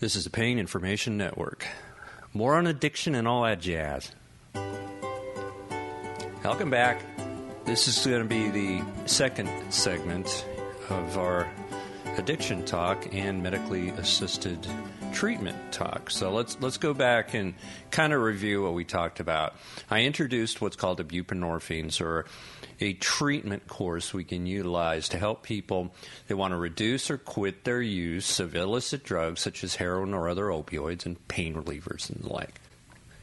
This 0.00 0.14
is 0.14 0.22
the 0.22 0.30
Pain 0.30 0.60
Information 0.60 1.16
Network. 1.16 1.66
More 2.32 2.54
on 2.54 2.68
addiction 2.68 3.16
and 3.16 3.26
all 3.26 3.42
that 3.42 3.60
jazz. 3.60 4.12
Welcome 6.44 6.70
back. 6.70 7.02
This 7.64 7.88
is 7.88 8.06
going 8.06 8.22
to 8.22 8.28
be 8.28 8.48
the 8.48 8.84
second 9.06 9.50
segment 9.70 10.46
of 10.88 11.18
our 11.18 11.48
addiction 12.16 12.64
talk 12.64 13.12
and 13.12 13.42
medically 13.42 13.88
assisted 13.88 14.64
treatment 15.12 15.56
talk. 15.72 16.10
So 16.10 16.30
let's 16.30 16.56
let's 16.60 16.76
go 16.76 16.94
back 16.94 17.34
and 17.34 17.54
kind 17.90 18.12
of 18.12 18.20
review 18.20 18.62
what 18.62 18.74
we 18.74 18.84
talked 18.84 19.20
about. 19.20 19.54
I 19.90 20.02
introduced 20.02 20.60
what's 20.60 20.76
called 20.76 20.98
the 20.98 21.04
buprenorphines 21.04 22.00
or 22.00 22.26
a 22.80 22.92
treatment 22.94 23.66
course 23.66 24.14
we 24.14 24.24
can 24.24 24.46
utilize 24.46 25.08
to 25.10 25.18
help 25.18 25.42
people 25.42 25.92
that 26.28 26.36
want 26.36 26.52
to 26.52 26.56
reduce 26.56 27.10
or 27.10 27.18
quit 27.18 27.64
their 27.64 27.82
use 27.82 28.38
of 28.40 28.54
illicit 28.54 29.04
drugs 29.04 29.40
such 29.40 29.64
as 29.64 29.76
heroin 29.76 30.14
or 30.14 30.28
other 30.28 30.46
opioids 30.46 31.04
and 31.04 31.26
pain 31.28 31.54
relievers 31.54 32.08
and 32.10 32.22
the 32.24 32.32
like. 32.32 32.60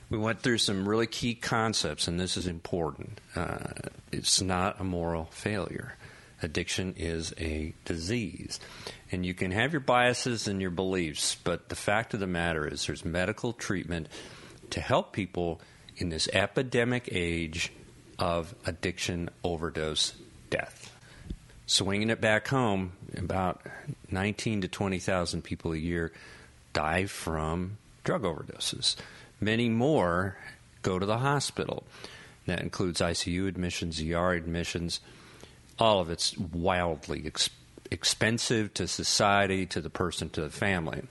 We 0.09 0.17
went 0.17 0.41
through 0.41 0.59
some 0.59 0.87
really 0.87 1.07
key 1.07 1.33
concepts, 1.33 2.07
and 2.07 2.19
this 2.19 2.37
is 2.37 2.45
important. 2.45 3.19
Uh, 3.35 3.57
it's 4.11 4.41
not 4.41 4.79
a 4.79 4.83
moral 4.83 5.25
failure. 5.31 5.95
Addiction 6.45 6.93
is 6.95 7.33
a 7.39 7.73
disease. 7.85 8.59
And 9.11 9.25
you 9.25 9.33
can 9.33 9.49
have 9.49 9.73
your 9.73 9.79
biases 9.79 10.47
and 10.47 10.61
your 10.61 10.69
beliefs, 10.69 11.35
but 11.43 11.69
the 11.69 11.75
fact 11.75 12.13
of 12.13 12.19
the 12.19 12.27
matter 12.27 12.67
is 12.67 12.85
there's 12.85 13.03
medical 13.03 13.51
treatment 13.51 14.07
to 14.69 14.79
help 14.79 15.11
people 15.11 15.59
in 15.97 16.09
this 16.09 16.29
epidemic 16.33 17.09
age 17.11 17.73
of 18.19 18.53
addiction, 18.65 19.29
overdose, 19.43 20.13
death. 20.51 20.95
Swinging 21.65 22.11
it 22.11 22.21
back 22.21 22.47
home, 22.47 22.91
about 23.17 23.61
19 24.11 24.61
to 24.61 24.67
20,000 24.67 25.41
people 25.41 25.73
a 25.73 25.77
year 25.77 26.11
die 26.73 27.07
from 27.07 27.79
drug 28.03 28.21
overdoses. 28.21 28.95
Many 29.41 29.67
more 29.67 30.37
go 30.83 30.99
to 30.99 31.05
the 31.07 31.17
hospital. 31.17 31.85
That 32.45 32.61
includes 32.61 33.01
ICU 33.01 33.47
admissions, 33.47 33.99
ER 33.99 34.33
admissions. 34.33 34.99
All 35.77 35.99
of 35.99 36.09
it's 36.09 36.37
wildly 36.37 37.23
ex- 37.25 37.49
expensive 37.91 38.73
to 38.75 38.87
society, 38.87 39.65
to 39.67 39.81
the 39.81 39.89
person, 39.89 40.29
to 40.31 40.41
the 40.41 40.49
family. 40.49 41.03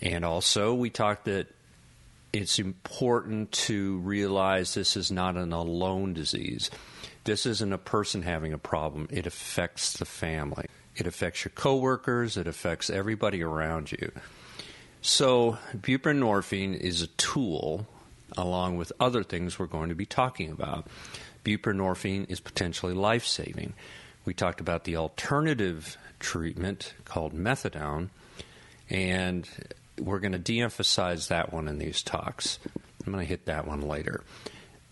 And 0.00 0.24
also, 0.24 0.74
we 0.74 0.90
talked 0.90 1.24
that 1.24 1.48
it's 2.32 2.58
important 2.58 3.52
to 3.52 3.98
realize 3.98 4.74
this 4.74 4.96
is 4.96 5.10
not 5.10 5.36
an 5.36 5.52
alone 5.52 6.12
disease. 6.12 6.70
This 7.24 7.46
isn't 7.46 7.72
a 7.72 7.78
person 7.78 8.22
having 8.22 8.52
a 8.52 8.58
problem, 8.58 9.08
it 9.10 9.26
affects 9.26 9.94
the 9.94 10.04
family. 10.04 10.66
It 10.96 11.06
affects 11.06 11.44
your 11.44 11.52
coworkers, 11.54 12.36
it 12.36 12.46
affects 12.46 12.90
everybody 12.90 13.42
around 13.42 13.92
you. 13.92 14.10
So, 15.00 15.58
buprenorphine 15.76 16.76
is 16.76 17.02
a 17.02 17.06
tool 17.06 17.86
along 18.36 18.76
with 18.76 18.92
other 19.00 19.22
things 19.22 19.58
we're 19.58 19.66
going 19.66 19.88
to 19.88 19.94
be 19.94 20.06
talking 20.06 20.50
about. 20.50 20.86
Buprenorphine 21.44 22.30
is 22.30 22.40
potentially 22.40 22.94
life 22.94 23.26
saving. 23.26 23.74
We 24.24 24.34
talked 24.34 24.60
about 24.60 24.84
the 24.84 24.96
alternative 24.96 25.96
treatment 26.20 26.94
called 27.04 27.32
methadone, 27.32 28.10
and 28.90 29.48
we're 29.98 30.18
going 30.18 30.32
to 30.32 30.38
de 30.38 30.60
emphasize 30.60 31.28
that 31.28 31.52
one 31.52 31.68
in 31.68 31.78
these 31.78 32.02
talks. 32.02 32.58
I'm 33.06 33.12
going 33.12 33.24
to 33.24 33.28
hit 33.28 33.46
that 33.46 33.66
one 33.66 33.80
later. 33.80 34.22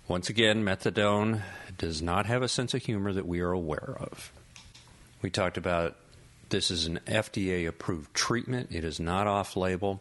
Once 0.09 0.31
again, 0.31 0.65
methadone 0.65 1.43
does 1.77 2.01
not 2.01 2.27
have 2.27 2.43
a 2.43 2.49
sense 2.49 2.75
of 2.75 2.83
humor 2.83 3.13
that 3.13 3.27
we 3.27 3.41
are 3.41 3.51
aware 3.51 3.97
of. 3.99 4.33
We 5.21 5.31
talked 5.31 5.57
about 5.57 5.97
this 6.49 6.71
is 6.71 6.87
an 6.87 7.01
FDA 7.07 7.67
approved 7.67 8.15
treatment, 8.15 8.71
it 8.71 8.85
is 8.85 9.01
not 9.01 9.27
off 9.27 9.57
label. 9.57 10.01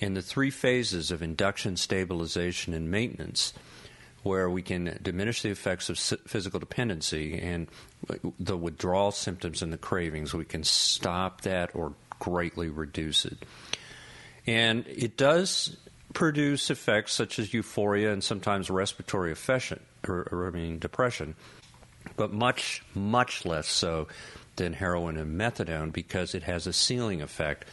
In 0.00 0.14
the 0.14 0.22
three 0.22 0.50
phases 0.50 1.10
of 1.10 1.22
induction, 1.22 1.76
stabilization, 1.76 2.74
and 2.74 2.90
maintenance, 2.90 3.54
where 4.22 4.48
we 4.48 4.62
can 4.62 4.98
diminish 5.02 5.42
the 5.42 5.50
effects 5.50 5.88
of 5.88 5.98
physical 5.98 6.58
dependency 6.58 7.38
and 7.38 7.68
the 8.38 8.56
withdrawal 8.56 9.12
symptoms 9.12 9.62
and 9.62 9.72
the 9.72 9.78
cravings, 9.78 10.34
we 10.34 10.44
can 10.44 10.64
stop 10.64 11.42
that 11.42 11.74
or 11.74 11.92
greatly 12.18 12.68
reduce 12.68 13.24
it. 13.24 13.44
And 14.46 14.86
it 14.88 15.16
does 15.16 15.76
produce 16.14 16.70
effects 16.70 17.12
such 17.12 17.38
as 17.38 17.52
euphoria 17.52 18.12
and 18.12 18.24
sometimes 18.24 18.70
respiratory 18.70 19.32
affection, 19.32 19.80
or, 20.08 20.26
or 20.30 20.46
I 20.46 20.50
mean 20.50 20.78
depression, 20.78 21.34
but 22.16 22.32
much, 22.32 22.82
much 22.94 23.44
less 23.44 23.68
so 23.68 24.08
than 24.56 24.72
heroin 24.72 25.16
and 25.16 25.38
methadone 25.38 25.92
because 25.92 26.34
it 26.34 26.44
has 26.44 26.66
a 26.66 26.72
ceiling 26.72 27.20
effect. 27.20 27.66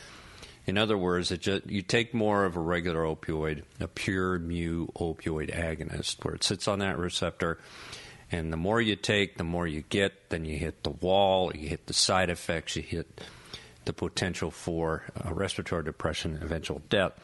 In 0.71 0.77
other 0.77 0.97
words, 0.97 1.37
just, 1.37 1.69
you 1.69 1.81
take 1.81 2.13
more 2.13 2.45
of 2.45 2.55
a 2.55 2.61
regular 2.61 3.01
opioid, 3.01 3.63
a 3.81 3.89
pure 3.89 4.39
mu 4.39 4.87
opioid 4.95 5.53
agonist, 5.53 6.23
where 6.23 6.33
it 6.33 6.45
sits 6.45 6.65
on 6.65 6.79
that 6.79 6.97
receptor, 6.97 7.59
and 8.31 8.53
the 8.53 8.57
more 8.57 8.79
you 8.79 8.95
take, 8.95 9.35
the 9.35 9.43
more 9.43 9.67
you 9.67 9.81
get. 9.89 10.29
Then 10.29 10.45
you 10.45 10.57
hit 10.57 10.83
the 10.83 10.91
wall, 10.91 11.51
you 11.53 11.67
hit 11.67 11.87
the 11.87 11.93
side 11.93 12.29
effects, 12.29 12.77
you 12.77 12.83
hit 12.83 13.19
the 13.83 13.91
potential 13.91 14.49
for 14.49 15.03
uh, 15.25 15.33
respiratory 15.33 15.83
depression 15.83 16.39
eventual 16.41 16.81
death. 16.89 17.19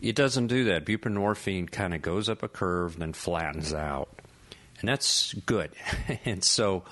It 0.00 0.16
doesn't 0.16 0.46
do 0.46 0.64
that. 0.64 0.86
Buprenorphine 0.86 1.70
kind 1.70 1.92
of 1.92 2.00
goes 2.00 2.30
up 2.30 2.42
a 2.42 2.48
curve, 2.48 2.94
and 2.94 3.02
then 3.02 3.12
flattens 3.12 3.74
out. 3.74 4.08
And 4.80 4.88
that's 4.88 5.34
good. 5.44 5.72
and 6.24 6.42
so 6.42 6.84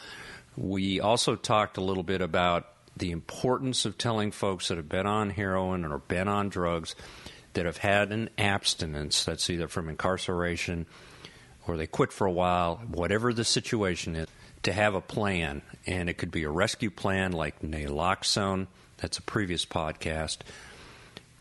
we 0.59 1.01
also 1.01 1.37
talked 1.37 1.79
a 1.79 1.83
little 1.83 2.03
bit 2.03 2.21
about 2.21 2.67
the 2.97 3.11
importance 3.11 3.85
of 3.85 3.99
telling 3.99 4.31
folks 4.31 4.69
that 4.69 4.77
have 4.77 4.89
been 4.89 5.07
on 5.07 5.31
heroin 5.31 5.85
or 5.85 5.99
been 5.99 6.29
on 6.29 6.49
drugs 6.49 6.95
that 7.55 7.67
have 7.67 7.79
had 7.79 8.13
an 8.13 8.31
abstinence 8.39 9.25
that's 9.25 9.49
either 9.51 9.69
from 9.69 9.89
incarceration 9.89 10.87
or 11.67 11.77
they 11.77 11.87
quit 11.87 12.13
for 12.13 12.27
a 12.27 12.33
while, 12.33 12.77
whatever 12.89 13.33
the 13.33 13.45
situation 13.45 14.17
is, 14.17 14.29
to 14.63 14.73
have 14.73 14.95
a 14.95 15.01
plan. 15.01 15.63
And 15.87 16.09
it 16.09 16.19
could 16.19 16.31
be 16.31 16.43
a 16.45 16.51
rescue 16.51 16.91
plan 16.91 17.33
like 17.33 17.61
naloxone, 17.63 18.67
that's 18.99 19.19
a 19.19 19.23
previous 19.23 19.65
podcast, 19.65 20.39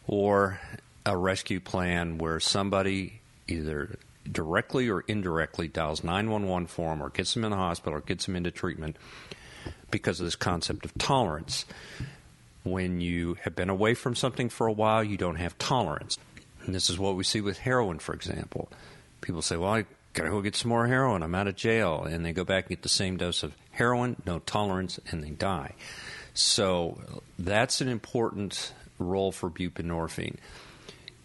or 0.07 0.59
a 1.05 1.17
rescue 1.17 1.59
plan 1.59 2.17
where 2.17 2.39
somebody 2.39 3.21
either 3.47 3.97
directly 4.29 4.89
or 4.89 5.01
indirectly 5.01 5.67
dials 5.67 6.03
911 6.03 6.67
for 6.67 6.91
them 6.91 7.03
or 7.03 7.09
gets 7.09 7.33
them 7.33 7.43
in 7.43 7.51
the 7.51 7.57
hospital 7.57 7.97
or 7.97 8.01
gets 8.01 8.25
them 8.25 8.37
into 8.37 8.51
treatment 8.51 8.95
because 9.91 10.19
of 10.19 10.25
this 10.25 10.35
concept 10.35 10.85
of 10.85 10.93
tolerance. 10.97 11.65
When 12.63 13.01
you 13.01 13.37
have 13.41 13.55
been 13.55 13.69
away 13.69 13.93
from 13.93 14.15
something 14.15 14.49
for 14.49 14.67
a 14.67 14.71
while, 14.71 15.03
you 15.03 15.17
don't 15.17 15.35
have 15.35 15.57
tolerance. 15.57 16.17
And 16.65 16.73
this 16.73 16.89
is 16.89 16.97
what 16.97 17.15
we 17.15 17.23
see 17.23 17.41
with 17.41 17.59
heroin, 17.59 17.99
for 17.99 18.13
example. 18.13 18.69
People 19.21 19.41
say, 19.41 19.57
Well, 19.57 19.73
I 19.73 19.85
gotta 20.13 20.29
go 20.29 20.41
get 20.41 20.55
some 20.55 20.69
more 20.69 20.87
heroin. 20.87 21.23
I'm 21.23 21.35
out 21.35 21.47
of 21.47 21.55
jail. 21.55 22.03
And 22.03 22.25
they 22.25 22.31
go 22.31 22.45
back 22.45 22.65
and 22.65 22.69
get 22.69 22.83
the 22.83 22.89
same 22.89 23.17
dose 23.17 23.43
of 23.43 23.53
heroin, 23.71 24.15
no 24.25 24.39
tolerance, 24.39 24.99
and 25.11 25.23
they 25.23 25.31
die. 25.31 25.73
So 26.33 27.21
that's 27.37 27.81
an 27.81 27.89
important 27.89 28.73
role 28.97 29.31
for 29.31 29.49
buprenorphine 29.49 30.37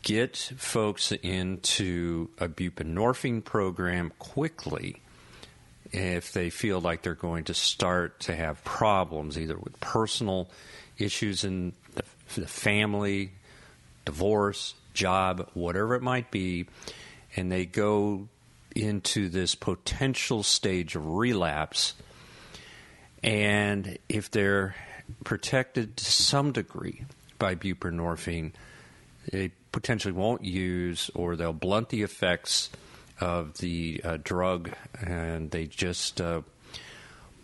get 0.02 0.36
folks 0.56 1.12
into 1.12 2.30
a 2.38 2.48
buprenorphine 2.48 3.44
program 3.44 4.12
quickly 4.18 5.02
if 5.92 6.32
they 6.32 6.50
feel 6.50 6.80
like 6.80 7.02
they're 7.02 7.14
going 7.14 7.44
to 7.44 7.54
start 7.54 8.20
to 8.20 8.34
have 8.34 8.62
problems, 8.64 9.38
either 9.38 9.56
with 9.56 9.78
personal 9.80 10.48
issues 10.98 11.44
in 11.44 11.72
the, 11.94 12.02
the 12.34 12.46
family, 12.46 13.32
divorce, 14.04 14.74
job, 14.94 15.48
whatever 15.54 15.94
it 15.94 16.02
might 16.02 16.30
be, 16.30 16.66
and 17.36 17.50
they 17.50 17.64
go 17.64 18.28
into 18.74 19.28
this 19.28 19.54
potential 19.54 20.42
stage 20.42 20.94
of 20.94 21.06
relapse. 21.06 21.94
And 23.22 23.98
if 24.08 24.30
they're 24.30 24.74
protected 25.24 25.96
to 25.96 26.04
some 26.04 26.52
degree 26.52 27.04
by 27.38 27.54
buprenorphine, 27.54 28.52
they 29.30 29.52
potentially 29.72 30.12
won't 30.12 30.44
use 30.44 31.10
or 31.14 31.36
they'll 31.36 31.52
blunt 31.52 31.88
the 31.90 32.02
effects 32.02 32.70
of 33.20 33.58
the 33.58 34.00
uh, 34.04 34.18
drug 34.22 34.70
and 35.00 35.50
they 35.50 35.66
just 35.66 36.20
uh, 36.20 36.42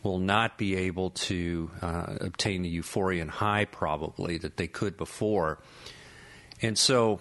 will 0.03 0.19
not 0.19 0.59
be 0.59 0.77
able 0.77 1.11
to 1.11 1.71
uh, 1.83 2.17
obtain 2.21 2.63
the 2.63 2.69
euphoria 2.69 3.23
and 3.23 3.31
high 3.31 3.65
probably 3.65 4.39
that 4.39 4.57
they 4.57 4.67
could 4.67 4.97
before. 4.97 5.59
And 6.63 6.79
so 6.79 7.21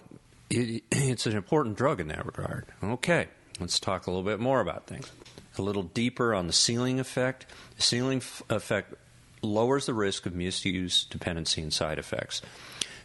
it, 0.50 0.84
it's 0.92 1.26
an 1.26 1.36
important 1.36 1.78
drug 1.78 2.00
in 2.00 2.10
that 2.10 2.26
regard. 2.26 2.66
Okay, 2.84 3.28
let's 3.60 3.80
talk 3.80 4.08
a 4.08 4.12
little 4.12 4.24
bit 4.24 4.40
more 4.40 4.60
about 4.60 4.88
things. 4.88 5.12
A 5.58 5.62
little 5.62 5.84
deeper 5.84 6.34
on 6.34 6.48
the 6.48 6.54
ceiling 6.54 7.00
effect. 7.00 7.46
The 7.78 7.82
ceiling 7.84 8.18
f- 8.18 8.42
effect 8.50 8.96
lowers 9.42 9.86
the 9.86 9.94
risk 9.94 10.26
of 10.26 10.34
misuse, 10.34 11.06
dependency, 11.06 11.62
and 11.62 11.72
side 11.72 12.00
effects. 12.00 12.42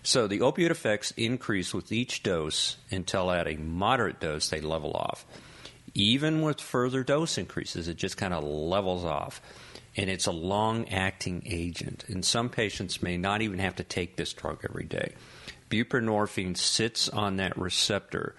So 0.08 0.26
the 0.26 0.38
opioid 0.38 0.70
effects 0.70 1.10
increase 1.18 1.74
with 1.74 1.92
each 1.92 2.22
dose 2.22 2.78
until 2.90 3.30
at 3.30 3.46
a 3.46 3.58
moderate 3.58 4.20
dose 4.20 4.48
they 4.48 4.62
level 4.62 4.92
off. 4.94 5.26
Even 5.92 6.40
with 6.40 6.62
further 6.62 7.04
dose 7.04 7.36
increases, 7.36 7.88
it 7.88 7.98
just 7.98 8.16
kind 8.16 8.32
of 8.32 8.42
levels 8.42 9.04
off. 9.04 9.42
And 9.98 10.08
it's 10.08 10.24
a 10.24 10.32
long 10.32 10.88
acting 10.88 11.42
agent. 11.44 12.06
And 12.08 12.24
some 12.24 12.48
patients 12.48 13.02
may 13.02 13.18
not 13.18 13.42
even 13.42 13.58
have 13.58 13.76
to 13.76 13.84
take 13.84 14.16
this 14.16 14.32
drug 14.32 14.64
every 14.66 14.86
day. 14.86 15.12
buprenorphine 15.68 16.56
sits 16.56 17.10
on 17.10 17.36
that 17.36 17.58
receptor 17.58 18.34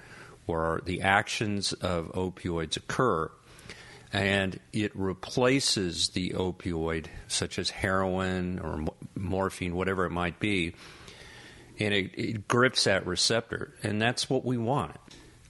where 0.47 0.81
the 0.83 1.03
actions 1.03 1.73
of 1.73 2.07
opioids 2.13 2.77
occur 2.77 3.29
and 4.11 4.59
it 4.73 4.91
replaces 4.95 6.09
the 6.09 6.31
opioid, 6.31 7.05
such 7.27 7.59
as 7.59 7.69
heroin 7.69 8.57
or 8.57 8.85
morphine, 9.13 9.75
whatever 9.75 10.05
it 10.05 10.09
might 10.09 10.39
be, 10.39 10.73
and 11.79 11.93
it, 11.93 12.11
it 12.15 12.47
grips 12.47 12.83
that 12.83 13.05
receptor. 13.07 13.73
And 13.83 14.01
that's 14.01 14.29
what 14.29 14.45
we 14.45 14.57
want 14.57 14.95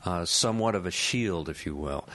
uh, 0.06 0.26
somewhat 0.26 0.76
of 0.76 0.86
a 0.86 0.92
shield, 0.92 1.50
if 1.50 1.66
you 1.66 1.76
will. 1.76 2.08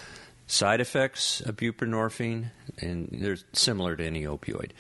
Side 0.47 0.81
effects 0.81 1.41
of 1.41 1.57
buprenorphine, 1.57 2.51
and 2.79 3.09
they're 3.11 3.39
similar 3.53 3.97
to 3.97 4.05
any 4.05 4.25
opioid 4.25 4.71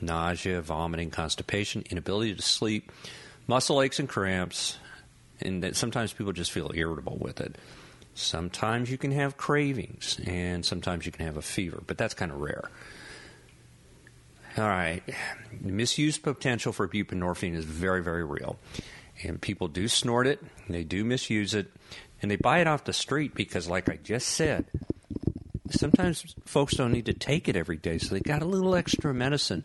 nausea, 0.00 0.60
vomiting, 0.60 1.10
constipation, 1.10 1.84
inability 1.88 2.34
to 2.34 2.42
sleep, 2.42 2.90
muscle 3.46 3.80
aches 3.80 4.00
and 4.00 4.08
cramps, 4.08 4.78
and 5.40 5.76
sometimes 5.76 6.12
people 6.12 6.32
just 6.32 6.50
feel 6.50 6.72
irritable 6.74 7.16
with 7.20 7.40
it. 7.40 7.56
Sometimes 8.14 8.90
you 8.90 8.98
can 8.98 9.12
have 9.12 9.36
cravings, 9.36 10.18
and 10.26 10.66
sometimes 10.66 11.06
you 11.06 11.12
can 11.12 11.24
have 11.24 11.36
a 11.36 11.42
fever, 11.42 11.82
but 11.86 11.98
that's 11.98 12.14
kind 12.14 12.32
of 12.32 12.40
rare. 12.40 12.68
All 14.58 14.68
right, 14.68 15.02
misuse 15.60 16.18
potential 16.18 16.72
for 16.72 16.86
buprenorphine 16.86 17.54
is 17.54 17.64
very, 17.64 18.02
very 18.02 18.24
real. 18.24 18.58
And 19.24 19.40
people 19.40 19.68
do 19.68 19.88
snort 19.88 20.26
it, 20.26 20.42
they 20.68 20.84
do 20.84 21.04
misuse 21.04 21.54
it, 21.54 21.70
and 22.20 22.30
they 22.30 22.36
buy 22.36 22.58
it 22.60 22.66
off 22.66 22.84
the 22.84 22.92
street 22.92 23.34
because, 23.34 23.68
like 23.68 23.88
I 23.88 23.98
just 24.02 24.28
said, 24.28 24.66
sometimes 25.70 26.34
folks 26.44 26.74
don't 26.74 26.92
need 26.92 27.06
to 27.06 27.12
take 27.12 27.48
it 27.48 27.56
every 27.56 27.76
day, 27.76 27.98
so 27.98 28.14
they 28.14 28.20
got 28.20 28.42
a 28.42 28.46
little 28.46 28.74
extra 28.74 29.14
medicine. 29.14 29.64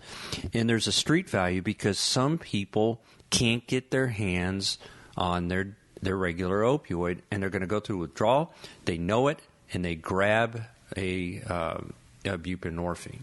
And 0.53 0.69
there's 0.69 0.87
a 0.87 0.91
street 0.91 1.29
value 1.29 1.61
because 1.61 1.99
some 1.99 2.37
people 2.37 3.01
can't 3.29 3.65
get 3.67 3.91
their 3.91 4.07
hands 4.07 4.77
on 5.17 5.47
their 5.49 5.75
their 6.01 6.15
regular 6.15 6.61
opioid, 6.61 7.19
and 7.31 7.41
they're 7.41 7.49
going 7.49 7.61
to 7.61 7.67
go 7.67 7.79
through 7.79 7.97
withdrawal. 7.97 8.53
They 8.85 8.97
know 8.97 9.27
it, 9.27 9.39
and 9.73 9.83
they 9.83 9.95
grab 9.95 10.61
a, 10.95 11.41
uh, 11.41 11.79
a 12.23 12.37
buprenorphine. 12.37 13.21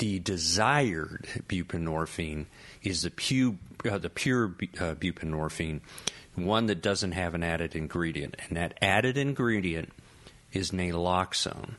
The 0.00 0.18
desired 0.18 1.28
buprenorphine 1.46 2.46
is 2.82 3.02
the, 3.02 3.10
pu- 3.10 3.58
uh, 3.86 3.98
the 3.98 4.08
pure 4.08 4.46
uh, 4.46 4.94
buprenorphine, 4.94 5.82
one 6.34 6.64
that 6.66 6.80
doesn't 6.80 7.12
have 7.12 7.34
an 7.34 7.42
added 7.42 7.76
ingredient, 7.76 8.34
and 8.48 8.56
that 8.56 8.78
added 8.80 9.18
ingredient 9.18 9.92
is 10.54 10.70
naloxone. 10.70 11.74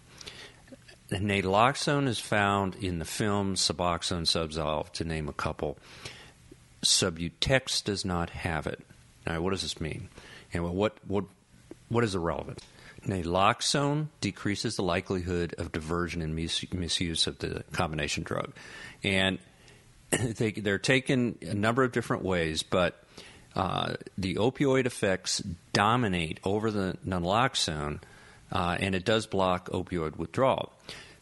Naloxone 1.09 2.07
is 2.07 2.19
found 2.19 2.75
in 2.75 2.99
the 2.99 3.05
film 3.05 3.55
Suboxone 3.55 4.27
Zubsolv, 4.27 4.91
to 4.91 5.03
name 5.03 5.27
a 5.27 5.33
couple. 5.33 5.79
Subutex 6.83 7.83
does 7.83 8.05
not 8.05 8.29
have 8.29 8.67
it. 8.67 8.81
Now, 9.25 9.41
what 9.41 9.49
does 9.49 9.63
this 9.63 9.81
mean? 9.81 10.09
And 10.53 10.63
what 10.63 10.93
what 11.07 11.23
what 11.89 12.03
is 12.03 12.13
irrelevant? 12.13 12.59
Naloxone 13.05 14.07
decreases 14.19 14.75
the 14.75 14.83
likelihood 14.83 15.55
of 15.57 15.71
diversion 15.71 16.21
and 16.21 16.35
mis- 16.35 16.71
misuse 16.71 17.27
of 17.27 17.39
the 17.39 17.63
combination 17.71 18.23
drug, 18.23 18.53
and 19.03 19.39
they 20.09 20.51
they're 20.51 20.77
taken 20.77 21.37
a 21.41 21.53
number 21.53 21.83
of 21.83 21.91
different 21.91 22.23
ways, 22.23 22.63
but 22.63 23.03
uh, 23.55 23.95
the 24.17 24.35
opioid 24.35 24.85
effects 24.85 25.41
dominate 25.73 26.39
over 26.43 26.71
the 26.71 26.97
naloxone, 27.05 27.99
uh, 28.51 28.77
and 28.79 28.95
it 28.95 29.03
does 29.03 29.25
block 29.25 29.69
opioid 29.69 30.17
withdrawal. 30.17 30.71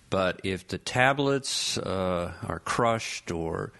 But 0.10 0.42
if 0.44 0.68
the 0.68 0.78
tablets 0.78 1.78
uh, 1.78 2.34
are 2.48 2.60
crushed 2.60 3.32
or 3.32 3.72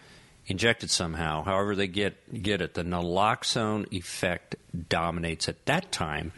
injected 0.48 0.90
somehow, 0.90 1.44
however 1.44 1.76
they 1.76 1.88
get 1.88 2.42
get 2.42 2.62
it, 2.62 2.74
the 2.74 2.84
naloxone 2.84 3.92
effect 3.92 4.56
dominates 4.90 5.50
at 5.50 5.66
that 5.66 5.92
time, 5.92 6.32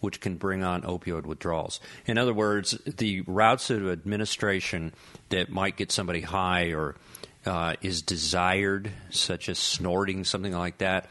which 0.00 0.20
can 0.20 0.36
bring 0.36 0.62
on 0.62 0.82
opioid 0.82 1.24
withdrawals. 1.24 1.80
In 2.06 2.18
other 2.18 2.34
words, 2.34 2.72
the 2.86 3.22
routes 3.22 3.70
of 3.70 3.88
administration 3.88 4.92
that 5.30 5.50
might 5.50 5.76
get 5.76 5.90
somebody 5.90 6.20
high 6.20 6.72
or 6.72 6.96
uh, 7.46 7.74
is 7.82 8.02
desired, 8.02 8.90
such 9.10 9.48
as 9.48 9.58
snorting, 9.58 10.24
something 10.24 10.52
like 10.52 10.78
that, 10.78 11.08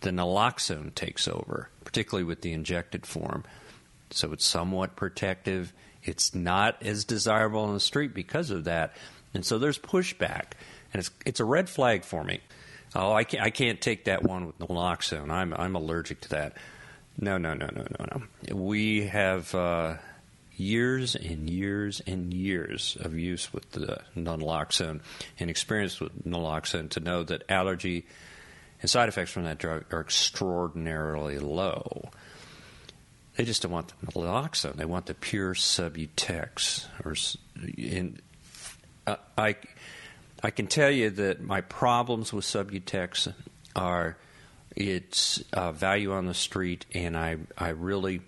the 0.00 0.10
naloxone 0.10 0.94
takes 0.94 1.26
over, 1.26 1.70
particularly 1.84 2.24
with 2.24 2.42
the 2.42 2.52
injected 2.52 3.06
form. 3.06 3.44
So 4.10 4.32
it's 4.32 4.44
somewhat 4.44 4.96
protective. 4.96 5.72
It's 6.02 6.34
not 6.34 6.82
as 6.82 7.04
desirable 7.04 7.60
on 7.60 7.74
the 7.74 7.80
street 7.80 8.14
because 8.14 8.50
of 8.50 8.64
that. 8.64 8.94
And 9.34 9.44
so 9.44 9.58
there's 9.58 9.78
pushback 9.78 10.52
and 10.92 11.00
it's 11.00 11.10
it's 11.26 11.40
a 11.40 11.44
red 11.44 11.68
flag 11.68 12.04
for 12.04 12.24
me. 12.24 12.40
Oh, 12.94 13.12
I 13.12 13.24
can't, 13.24 13.44
I 13.44 13.50
can't 13.50 13.80
take 13.80 14.04
that 14.04 14.22
one 14.22 14.46
with 14.46 14.58
naloxone. 14.58 15.30
I'm 15.30 15.52
I'm 15.54 15.74
allergic 15.74 16.22
to 16.22 16.28
that. 16.30 16.56
No, 17.20 17.36
no, 17.36 17.54
no, 17.54 17.68
no, 17.74 17.84
no, 17.98 18.06
no. 18.12 18.54
We 18.54 19.06
have 19.06 19.52
uh, 19.54 19.96
years 20.56 21.16
and 21.16 21.50
years 21.50 22.00
and 22.06 22.32
years 22.32 22.96
of 23.00 23.14
use 23.14 23.52
with 23.52 23.70
the 23.72 24.00
naloxone 24.16 25.00
and 25.38 25.50
experience 25.50 26.00
with 26.00 26.24
naloxone 26.24 26.90
to 26.90 27.00
know 27.00 27.24
that 27.24 27.42
allergy 27.48 28.06
and 28.80 28.88
side 28.88 29.08
effects 29.08 29.32
from 29.32 29.44
that 29.44 29.58
drug 29.58 29.84
are 29.92 30.00
extraordinarily 30.00 31.38
low. 31.38 32.10
They 33.36 33.44
just 33.44 33.62
don't 33.62 33.72
want 33.72 33.92
the 34.00 34.12
naloxone. 34.12 34.76
They 34.76 34.84
want 34.84 35.06
the 35.06 35.14
pure 35.14 35.54
Subutex. 35.54 36.86
Or 37.04 37.14
uh, 39.06 39.16
I 39.36 39.56
I 40.42 40.50
can 40.50 40.68
tell 40.68 40.90
you 40.90 41.10
that 41.10 41.40
my 41.40 41.60
problems 41.62 42.32
with 42.32 42.44
Subutex 42.44 43.32
are 43.74 44.16
its 44.78 45.42
uh, 45.52 45.72
value 45.72 46.12
on 46.12 46.26
the 46.26 46.34
street, 46.34 46.86
and 46.94 47.16
I, 47.16 47.38
I 47.58 47.70
really 47.70 48.20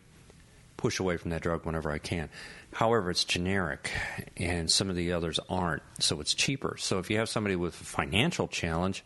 push 0.77 0.99
away 0.99 1.17
from 1.17 1.31
that 1.31 1.43
drug 1.43 1.65
whenever 1.65 1.91
I 1.91 1.99
can. 1.99 2.29
However, 2.73 3.11
it's 3.11 3.25
generic, 3.25 3.91
and 4.37 4.69
some 4.69 4.91
of 4.91 4.97
the 4.97 5.13
others 5.13 5.39
aren't, 5.49 5.83
so 6.01 6.21
it's 6.21 6.35
cheaper. 6.35 6.77
So 6.79 6.99
if 6.99 7.09
you 7.09 7.19
have 7.19 7.29
somebody 7.29 7.55
with 7.55 7.81
a 7.81 7.85
financial 7.85 8.49
challenge, 8.49 9.05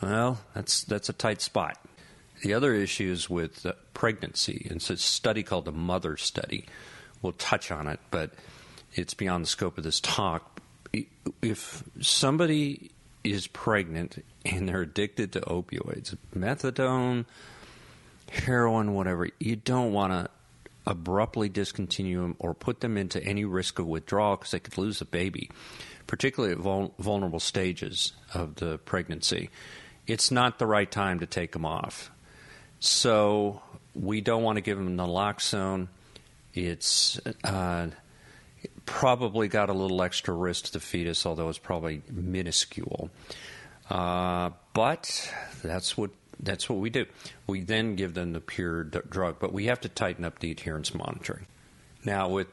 well, 0.00 0.40
that's 0.54 0.84
that's 0.84 1.08
a 1.08 1.12
tight 1.12 1.42
spot. 1.42 1.76
The 2.42 2.54
other 2.54 2.72
issues 2.72 3.28
with 3.28 3.66
uh, 3.66 3.72
pregnancy, 3.92 4.66
and 4.70 4.76
it's 4.76 4.90
a 4.90 4.96
study 4.96 5.42
called 5.42 5.64
the 5.64 5.72
Mother 5.72 6.16
Study. 6.16 6.66
We'll 7.20 7.32
touch 7.32 7.70
on 7.72 7.88
it, 7.88 7.98
but 8.10 8.30
it's 8.94 9.14
beyond 9.14 9.44
the 9.44 9.48
scope 9.48 9.76
of 9.76 9.84
this 9.84 10.00
talk 10.00 10.60
if 11.42 11.84
somebody 12.00 12.90
is 13.22 13.46
pregnant 13.46 14.24
and 14.44 14.68
they're 14.68 14.82
addicted 14.82 15.32
to 15.32 15.40
opioids, 15.42 16.16
methadone, 16.34 17.24
heroin, 18.30 18.94
whatever, 18.94 19.28
you 19.38 19.56
don't 19.56 19.92
want 19.92 20.12
to 20.12 20.30
abruptly 20.86 21.48
discontinue 21.48 22.22
them 22.22 22.36
or 22.38 22.54
put 22.54 22.80
them 22.80 22.96
into 22.96 23.22
any 23.22 23.44
risk 23.44 23.78
of 23.78 23.86
withdrawal 23.86 24.36
because 24.36 24.52
they 24.52 24.58
could 24.60 24.78
lose 24.78 25.00
a 25.00 25.04
baby, 25.04 25.50
particularly 26.06 26.52
at 26.54 26.58
vul- 26.58 26.94
vulnerable 26.98 27.40
stages 27.40 28.12
of 28.34 28.56
the 28.56 28.78
pregnancy. 28.78 29.50
It's 30.06 30.30
not 30.30 30.58
the 30.58 30.66
right 30.66 30.90
time 30.90 31.20
to 31.20 31.26
take 31.26 31.52
them 31.52 31.64
off. 31.64 32.10
So 32.80 33.60
we 33.94 34.20
don't 34.20 34.42
want 34.42 34.56
to 34.56 34.62
give 34.62 34.78
them 34.78 34.96
naloxone. 34.96 35.88
It's 36.54 37.20
uh, 37.44 37.88
probably 38.86 39.48
got 39.48 39.68
a 39.68 39.72
little 39.74 40.02
extra 40.02 40.34
risk 40.34 40.66
to 40.66 40.72
the 40.72 40.80
fetus, 40.80 41.26
although 41.26 41.48
it's 41.48 41.58
probably 41.58 42.02
minuscule. 42.10 43.10
Uh, 43.90 44.50
but 44.72 45.32
that's 45.62 45.96
what 45.96 46.10
that's 46.42 46.68
what 46.68 46.78
we 46.78 46.90
do. 46.90 47.06
We 47.46 47.60
then 47.60 47.96
give 47.96 48.14
them 48.14 48.32
the 48.32 48.40
pure 48.40 48.84
d- 48.84 49.00
drug, 49.08 49.36
but 49.38 49.52
we 49.52 49.66
have 49.66 49.80
to 49.82 49.88
tighten 49.88 50.24
up 50.24 50.38
the 50.38 50.50
adherence 50.50 50.94
monitoring. 50.94 51.46
Now, 52.04 52.28
with 52.28 52.46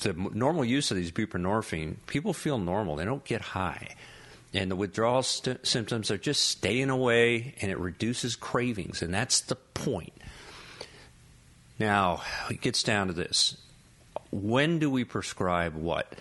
the 0.00 0.12
normal 0.12 0.64
use 0.64 0.90
of 0.90 0.96
these 0.96 1.12
buprenorphine, 1.12 1.96
people 2.06 2.32
feel 2.32 2.58
normal; 2.58 2.96
they 2.96 3.04
don't 3.04 3.24
get 3.24 3.40
high, 3.40 3.94
and 4.52 4.70
the 4.70 4.76
withdrawal 4.76 5.22
st- 5.22 5.66
symptoms 5.66 6.10
are 6.10 6.18
just 6.18 6.42
staying 6.42 6.90
away, 6.90 7.54
and 7.60 7.70
it 7.70 7.78
reduces 7.78 8.36
cravings, 8.36 9.00
and 9.00 9.14
that's 9.14 9.40
the 9.40 9.56
point. 9.56 10.12
Now, 11.78 12.22
it 12.50 12.60
gets 12.60 12.82
down 12.82 13.06
to 13.06 13.12
this 13.12 13.56
when 14.34 14.80
do 14.80 14.90
we 14.90 15.04
prescribe 15.04 15.74
what? 15.74 16.12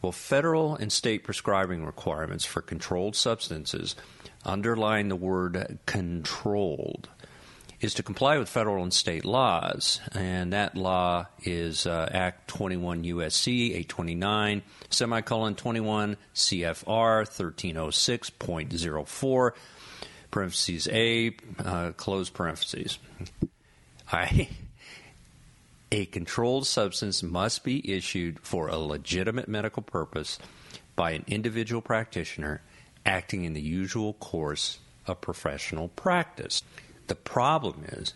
Well, 0.00 0.12
federal 0.12 0.76
and 0.76 0.92
state 0.92 1.24
prescribing 1.24 1.84
requirements 1.84 2.44
for 2.44 2.62
controlled 2.62 3.16
substances 3.16 3.96
underline 4.44 5.08
the 5.08 5.16
word 5.16 5.80
controlled 5.86 7.08
is 7.80 7.94
to 7.94 8.02
comply 8.02 8.36
with 8.38 8.48
federal 8.48 8.82
and 8.82 8.92
state 8.92 9.24
laws, 9.24 10.00
and 10.12 10.52
that 10.52 10.76
law 10.76 11.26
is 11.44 11.86
uh, 11.86 12.08
Act 12.12 12.48
21 12.48 13.04
USC 13.04 13.70
829 13.70 14.62
semicolon 14.90 15.54
21 15.54 16.16
CFR 16.34 17.24
1306.04 17.24 19.52
parentheses 20.30 20.88
A 20.90 21.34
uh, 21.58 21.92
close 21.92 22.28
parentheses. 22.30 22.98
I 24.10 24.48
a 25.90 26.06
controlled 26.06 26.66
substance 26.66 27.22
must 27.22 27.64
be 27.64 27.90
issued 27.90 28.40
for 28.40 28.68
a 28.68 28.76
legitimate 28.76 29.48
medical 29.48 29.82
purpose 29.82 30.38
by 30.96 31.12
an 31.12 31.24
individual 31.26 31.80
practitioner 31.80 32.62
acting 33.06 33.44
in 33.44 33.54
the 33.54 33.60
usual 33.60 34.12
course 34.14 34.78
of 35.06 35.20
professional 35.20 35.88
practice. 35.88 36.62
The 37.06 37.14
problem 37.14 37.84
is 37.88 38.14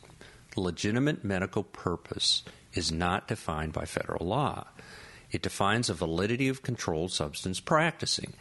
legitimate 0.55 1.25
medical 1.25 1.63
purpose 1.63 2.43
is 2.75 2.93
not 2.93 3.29
defined 3.29 3.73
by 3.73 3.87
federal 3.87 4.27
law. 4.27 4.67
It 5.31 5.43
defines 5.43 5.87
the 5.87 5.95
validity 5.95 6.49
of 6.49 6.63
controlled 6.63 7.13
substance 7.13 7.59
practicing. 7.59 8.35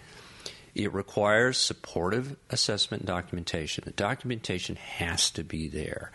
It 0.76 0.94
requires 0.94 1.58
supportive 1.58 2.36
assessment 2.50 3.06
documentation. 3.06 3.84
The 3.86 3.92
documentation 3.92 4.76
has 4.76 5.30
to 5.32 5.44
be 5.44 5.70
there. 5.70 6.12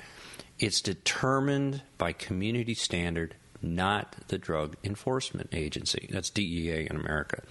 It's 0.59 0.81
determined 0.81 1.83
by 1.99 2.13
community 2.13 2.75
standard, 2.75 3.35
not 3.61 4.17
the 4.29 4.39
Drug 4.39 4.77
Enforcement 4.83 5.51
Agency. 5.53 6.09
That's 6.11 6.31
DEA 6.31 6.87
in 6.89 6.97
America. 6.97 7.43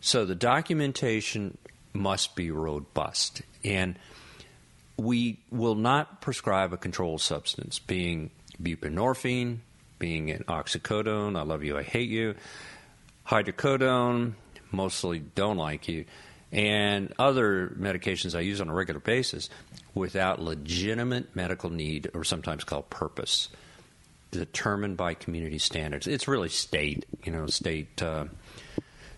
So 0.00 0.24
the 0.24 0.34
documentation 0.34 1.56
must 1.92 2.36
be 2.36 2.50
robust. 2.50 3.42
And 3.64 3.98
we 4.96 5.38
will 5.50 5.74
not 5.74 6.20
prescribe 6.20 6.72
a 6.72 6.76
controlled 6.76 7.22
substance, 7.22 7.78
being 7.78 8.30
buprenorphine, 8.62 9.58
being 9.98 10.30
an 10.30 10.44
oxycodone, 10.44 11.38
I 11.38 11.42
love 11.42 11.64
you, 11.64 11.78
I 11.78 11.82
hate 11.82 12.08
you, 12.08 12.34
hydrocodone, 13.26 14.34
mostly 14.72 15.20
don't 15.20 15.56
like 15.56 15.88
you, 15.88 16.04
and 16.52 17.12
other 17.18 17.68
medications 17.78 18.36
I 18.36 18.40
use 18.40 18.60
on 18.60 18.68
a 18.68 18.74
regular 18.74 19.00
basis 19.00 19.48
without 19.94 20.40
legitimate 20.40 21.34
medical 21.36 21.70
need 21.70 22.10
or 22.14 22.24
sometimes 22.24 22.64
called 22.64 22.90
purpose 22.90 23.48
determined 24.30 24.96
by 24.96 25.14
community 25.14 25.58
standards. 25.58 26.06
It's 26.06 26.28
really 26.28 26.48
state, 26.48 27.04
you 27.24 27.32
know, 27.32 27.46
state. 27.46 28.00
Uh, 28.02 28.26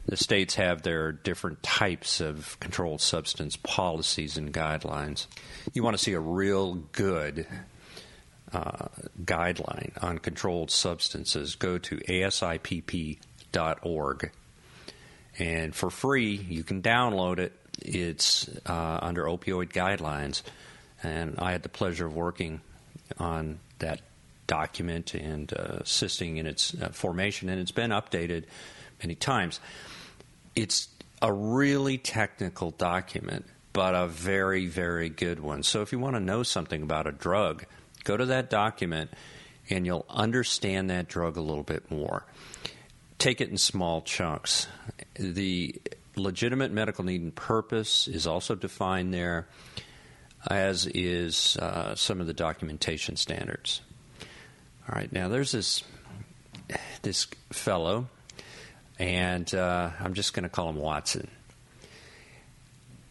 the 0.07 0.17
states 0.17 0.57
have 0.57 0.83
their 0.83 1.13
different 1.13 1.63
types 1.63 2.21
of 2.21 2.59
controlled 2.61 3.01
substance 3.01 3.57
policies 3.57 4.37
and 4.37 4.53
guidelines. 4.53 5.27
You 5.75 5.85
want 5.85 5.97
to 5.97 6.03
see 6.03 6.13
a 6.15 6.21
real 6.21 6.75
good 6.75 7.47
uh, 8.53 8.89
guideline 9.25 9.93
on 10.03 10.19
controlled 10.19 10.71
substances, 10.71 11.55
go 11.55 11.79
to 11.79 11.97
asipp.org. 11.99 13.21
And 15.39 15.75
for 15.75 15.91
free, 15.91 16.35
you 16.35 16.63
can 16.63 16.83
download 16.83 17.39
it. 17.39 17.53
It's 17.81 18.49
uh, 18.67 18.99
under 19.03 19.25
opioid 19.25 19.73
guidelines. 19.73 20.43
And 21.03 21.39
I 21.39 21.53
had 21.53 21.63
the 21.63 21.69
pleasure 21.69 22.07
of 22.07 22.15
working 22.15 22.61
on 23.19 23.59
that 23.79 24.01
document 24.47 25.15
and 25.15 25.53
uh, 25.53 25.79
assisting 25.81 26.37
in 26.37 26.47
its 26.47 26.75
uh, 26.75 26.91
formation, 26.91 27.49
and 27.49 27.61
it's 27.61 27.73
been 27.73 27.91
updated 27.91 28.45
many 29.03 29.15
times. 29.15 29.61
It's 30.55 30.89
a 31.21 31.33
really 31.33 31.99
technical 31.99 32.71
document, 32.73 33.47
but 33.73 33.95
a 33.95 34.07
very, 34.07 34.67
very 34.67 35.09
good 35.09 35.41
one. 35.41 35.63
So 35.63 35.81
if 35.81 35.93
you 35.93 35.99
want 35.99 36.17
to 36.17 36.21
know 36.21 36.43
something 36.43 36.83
about 36.83 37.07
a 37.07 37.13
drug, 37.13 37.65
go 38.05 38.17
to 38.17 38.27
that 38.27 38.51
document 38.51 39.11
and 39.71 39.87
you'll 39.87 40.07
understand 40.11 40.91
that 40.91 41.09
drug 41.09 41.37
a 41.37 41.41
little 41.41 41.63
bit 41.63 41.91
more. 41.91 42.27
Take 43.23 43.41
it 43.41 43.51
in 43.51 43.57
small 43.57 44.03
chunks. 44.03 44.67
The 45.15 45.81
legitimate 46.17 46.73
medical 46.73 47.05
need 47.05 47.21
and 47.21 47.33
purpose 47.33 48.09
is 48.09 48.27
also 48.27 48.57
defined 48.57 49.15
there, 49.15 49.47
as 50.51 50.87
is 50.89 51.57
uh, 51.59 51.95
some 51.95 52.21
of 52.21 52.27
the 52.27 52.33
documentation 52.33 53.15
standards. 53.15 53.81
All 54.89 54.97
right, 54.97 55.13
now 55.13 55.29
there's 55.29 55.53
this 55.53 55.85
this 57.03 57.29
fellow 57.53 58.09
and 58.99 59.55
uh, 59.55 59.91
I'm 60.01 60.15
just 60.15 60.35
going 60.35 60.43
to 60.43 60.49
call 60.49 60.69
him 60.71 60.75
Watson. 60.75 61.31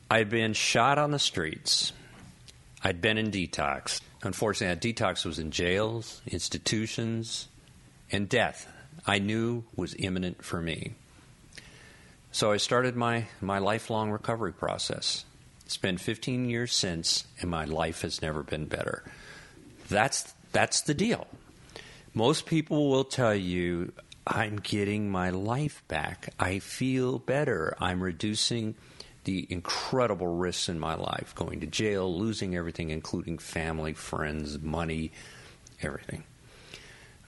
I'd 0.10 0.30
been 0.30 0.52
shot 0.52 0.98
on 0.98 1.12
the 1.12 1.20
streets. 1.20 1.94
I'd 2.84 3.00
been 3.00 3.18
in 3.18 3.32
detox. 3.32 4.02
Unfortunately, 4.24 4.76
that 4.76 4.82
detox 4.82 5.26
was 5.26 5.40
in 5.40 5.52
jails, 5.52 6.22
institutions, 6.28 7.48
and 8.12 8.28
death. 8.28 8.68
I 9.06 9.20
knew 9.20 9.64
was 9.76 9.96
imminent 9.98 10.44
for 10.44 10.62
me. 10.62 10.94
So 12.32 12.52
I 12.52 12.58
started 12.58 12.96
my, 12.96 13.28
my 13.42 13.60
lifelong 13.60 14.12
recovery 14.12 14.54
process. 14.54 15.26
It's 15.66 15.78
been 15.78 15.98
15 15.98 16.50
years 16.50 16.74
since, 16.74 17.26
and 17.40 17.50
my 17.50 17.66
life 17.66 18.02
has 18.02 18.22
never 18.22 18.44
been 18.44 18.66
better. 18.66 19.04
That's, 19.90 20.34
that's 20.52 20.82
the 20.82 20.94
deal. 20.94 21.28
Most 22.14 22.46
people 22.46 22.90
will 22.90 23.04
tell 23.04 23.36
you 23.36 23.94
I'm 24.26 24.58
getting 24.58 25.10
my 25.10 25.30
life 25.30 25.84
back. 25.88 26.34
I 26.40 26.60
feel 26.60 27.20
better. 27.20 27.76
I'm 27.80 28.04
reducing 28.04 28.76
the 29.24 29.46
incredible 29.50 30.28
risks 30.28 30.70
in 30.70 30.80
my 30.80 30.96
life 30.96 31.34
going 31.36 31.60
to 31.62 31.68
jail, 31.68 32.18
losing 32.18 32.56
everything, 32.56 32.90
including 32.90 33.38
family, 33.38 33.94
friends, 33.94 34.60
money, 34.60 35.12
everything. 35.82 36.24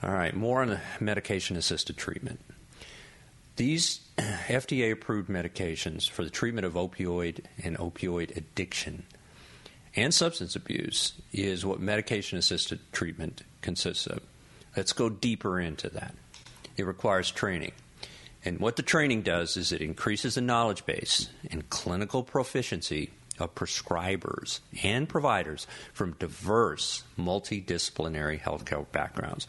All 0.04 0.12
right, 0.12 0.36
more 0.36 0.60
on 0.60 0.68
the 0.68 0.80
medication 1.00 1.56
assisted 1.56 1.96
treatment. 1.96 2.40
These 3.56 4.00
FDA 4.18 4.92
approved 4.92 5.30
medications 5.30 6.10
for 6.10 6.24
the 6.24 6.30
treatment 6.30 6.66
of 6.66 6.74
opioid 6.74 7.40
and 7.62 7.78
opioid 7.78 8.36
addiction 8.36 9.04
and 9.96 10.12
substance 10.12 10.56
abuse 10.56 11.14
is 11.32 11.64
what 11.64 11.80
medication 11.80 12.36
assisted 12.36 12.80
treatment 12.92 13.44
consists 13.62 14.06
of. 14.06 14.20
Let's 14.76 14.92
go 14.92 15.08
deeper 15.08 15.58
into 15.58 15.88
that 15.90 16.14
it 16.76 16.84
requires 16.84 17.30
training. 17.30 17.72
And 18.44 18.58
what 18.58 18.76
the 18.76 18.82
training 18.82 19.22
does 19.22 19.56
is 19.56 19.72
it 19.72 19.80
increases 19.80 20.34
the 20.34 20.42
knowledge 20.42 20.84
base 20.84 21.30
and 21.50 21.70
clinical 21.70 22.22
proficiency 22.22 23.10
of 23.38 23.54
prescribers 23.54 24.60
and 24.82 25.08
providers 25.08 25.66
from 25.92 26.12
diverse 26.18 27.04
multidisciplinary 27.18 28.40
healthcare 28.40 28.84
backgrounds. 28.92 29.46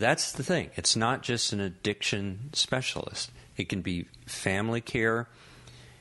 That's 0.00 0.32
the 0.32 0.42
thing. 0.42 0.70
It's 0.76 0.96
not 0.96 1.22
just 1.22 1.52
an 1.52 1.60
addiction 1.60 2.48
specialist. 2.54 3.30
It 3.58 3.68
can 3.68 3.82
be 3.82 4.06
family 4.24 4.80
care, 4.80 5.28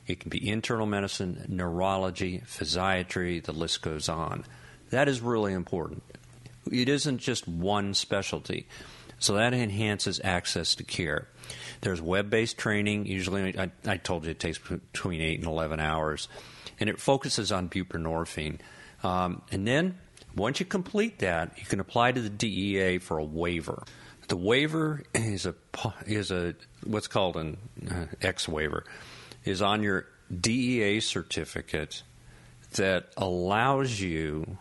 it 0.08 0.22
can 0.22 0.30
be 0.30 0.50
internal 0.50 0.86
medicine, 0.86 1.46
neurology, 1.50 2.42
physiatry, 2.46 3.44
the 3.44 3.52
list 3.52 3.82
goes 3.82 4.08
on. 4.08 4.46
That 4.90 5.10
is 5.10 5.20
really 5.20 5.52
important. 5.52 6.02
It 6.72 6.88
isn't 6.88 7.18
just 7.18 7.46
one 7.46 7.94
specialty. 7.94 8.68
So 9.20 9.34
that 9.34 9.54
enhances 9.54 10.22
access 10.24 10.76
to 10.76 10.86
care. 10.86 11.28
There's 11.82 12.02
web 12.02 12.30
based 12.30 12.58
training. 12.58 13.06
Usually, 13.06 13.60
I, 13.60 13.70
I, 13.86 13.98
told 13.98 14.24
you 14.24 14.32
it 14.32 14.40
takes 14.40 14.60
between 14.60 15.20
8 15.20 15.40
and 15.40 15.48
11 15.48 15.82
hours. 15.82 16.30
And 16.80 16.90
it 16.90 17.02
focuses 17.02 17.52
on 17.52 17.68
buprenorphine. 17.68 18.60
Um, 19.04 19.42
and 19.52 19.68
then, 19.68 20.00
once 20.40 20.60
you 20.60 20.66
complete 20.66 21.20
that, 21.20 21.52
you 21.58 21.66
can 21.66 21.80
apply 21.80 22.12
to 22.12 22.22
the 22.22 22.30
DEA 22.30 22.98
for 23.00 23.18
a 23.18 23.24
waiver. 23.24 23.84
The 24.28 24.38
waiver 24.38 25.04
is 25.14 25.46
a 25.46 25.56
is 26.06 26.32
a 26.32 26.56
what's 26.84 27.08
called 27.08 27.36
an 27.36 27.58
uh, 27.90 28.06
X 28.22 28.48
waiver 28.48 28.86
is 29.44 29.62
on 29.62 29.82
your 29.82 30.06
DEA 30.40 31.00
certificate 31.00 32.04
that 32.74 33.12
allows 33.18 34.00
you 34.00 34.58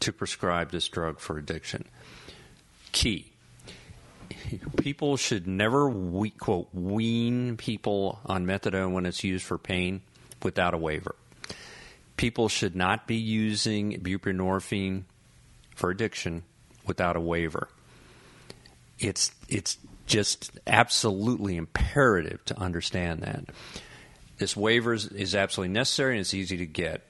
to 0.00 0.12
prescribe 0.12 0.70
this 0.70 0.88
drug 0.88 1.20
for 1.20 1.38
addiction. 1.38 1.86
Key 2.92 3.32
people 4.76 5.16
should 5.16 5.46
never 5.46 5.88
we, 5.88 6.30
quote 6.30 6.68
wean 6.72 7.56
people 7.56 8.20
on 8.26 8.46
methadone 8.46 8.92
when 8.92 9.06
it's 9.06 9.24
used 9.24 9.44
for 9.44 9.58
pain 9.58 10.02
without 10.42 10.74
a 10.74 10.78
waiver. 10.78 11.14
People 12.16 12.48
should 12.48 12.74
not 12.74 13.06
be 13.06 13.16
using 13.16 14.00
buprenorphine 14.00 15.04
for 15.74 15.90
addiction 15.90 16.42
without 16.86 17.16
a 17.16 17.20
waiver. 17.20 17.68
It's 18.98 19.32
it's 19.48 19.78
just 20.06 20.52
absolutely 20.66 21.56
imperative 21.56 22.44
to 22.46 22.58
understand 22.58 23.22
that. 23.22 23.44
This 24.38 24.56
waiver 24.56 24.94
is 24.94 25.34
absolutely 25.34 25.74
necessary 25.74 26.14
and 26.14 26.20
it's 26.20 26.34
easy 26.34 26.56
to 26.58 26.66
get 26.66 27.08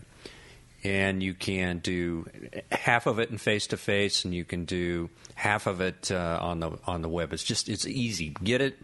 and 0.87 1.21
you 1.23 1.35
can 1.35 1.79
do 1.79 2.27
half 2.71 3.07
of 3.07 3.19
it 3.19 3.31
in 3.31 3.39
face 3.39 3.67
to 3.69 3.77
face, 3.77 4.25
and 4.25 4.33
you 4.33 4.45
can 4.45 4.65
do 4.65 5.11
half 5.35 5.67
of 5.67 5.81
it 5.81 6.13
uh, 6.13 6.39
on 6.41 6.61
the 6.61 6.79
on 6.87 7.03
the 7.03 7.09
web. 7.09 7.33
It's 7.33 7.43
just 7.43 7.69
it's 7.69 7.87
easy. 7.87 8.35
Get 8.43 8.61
it, 8.61 8.79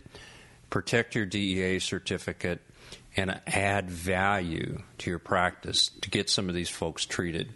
protect 0.69 1.15
your 1.15 1.27
DEA 1.27 1.79
certificate, 1.79 2.61
and 3.17 3.41
add 3.47 3.91
value 3.91 4.83
to 4.99 5.11
your 5.11 5.19
practice 5.19 5.91
to 6.01 6.11
get 6.11 6.31
some 6.31 6.49
of 6.49 6.55
these 6.55 6.69
folks 6.69 7.05
treated. 7.05 7.53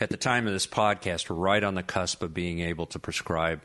At 0.00 0.10
the 0.10 0.16
time 0.16 0.46
of 0.46 0.52
this 0.52 0.66
podcast, 0.66 1.28
we're 1.28 1.36
right 1.36 1.62
on 1.62 1.74
the 1.74 1.82
cusp 1.82 2.22
of 2.22 2.34
being 2.34 2.60
able 2.60 2.86
to 2.86 2.98
prescribe 2.98 3.60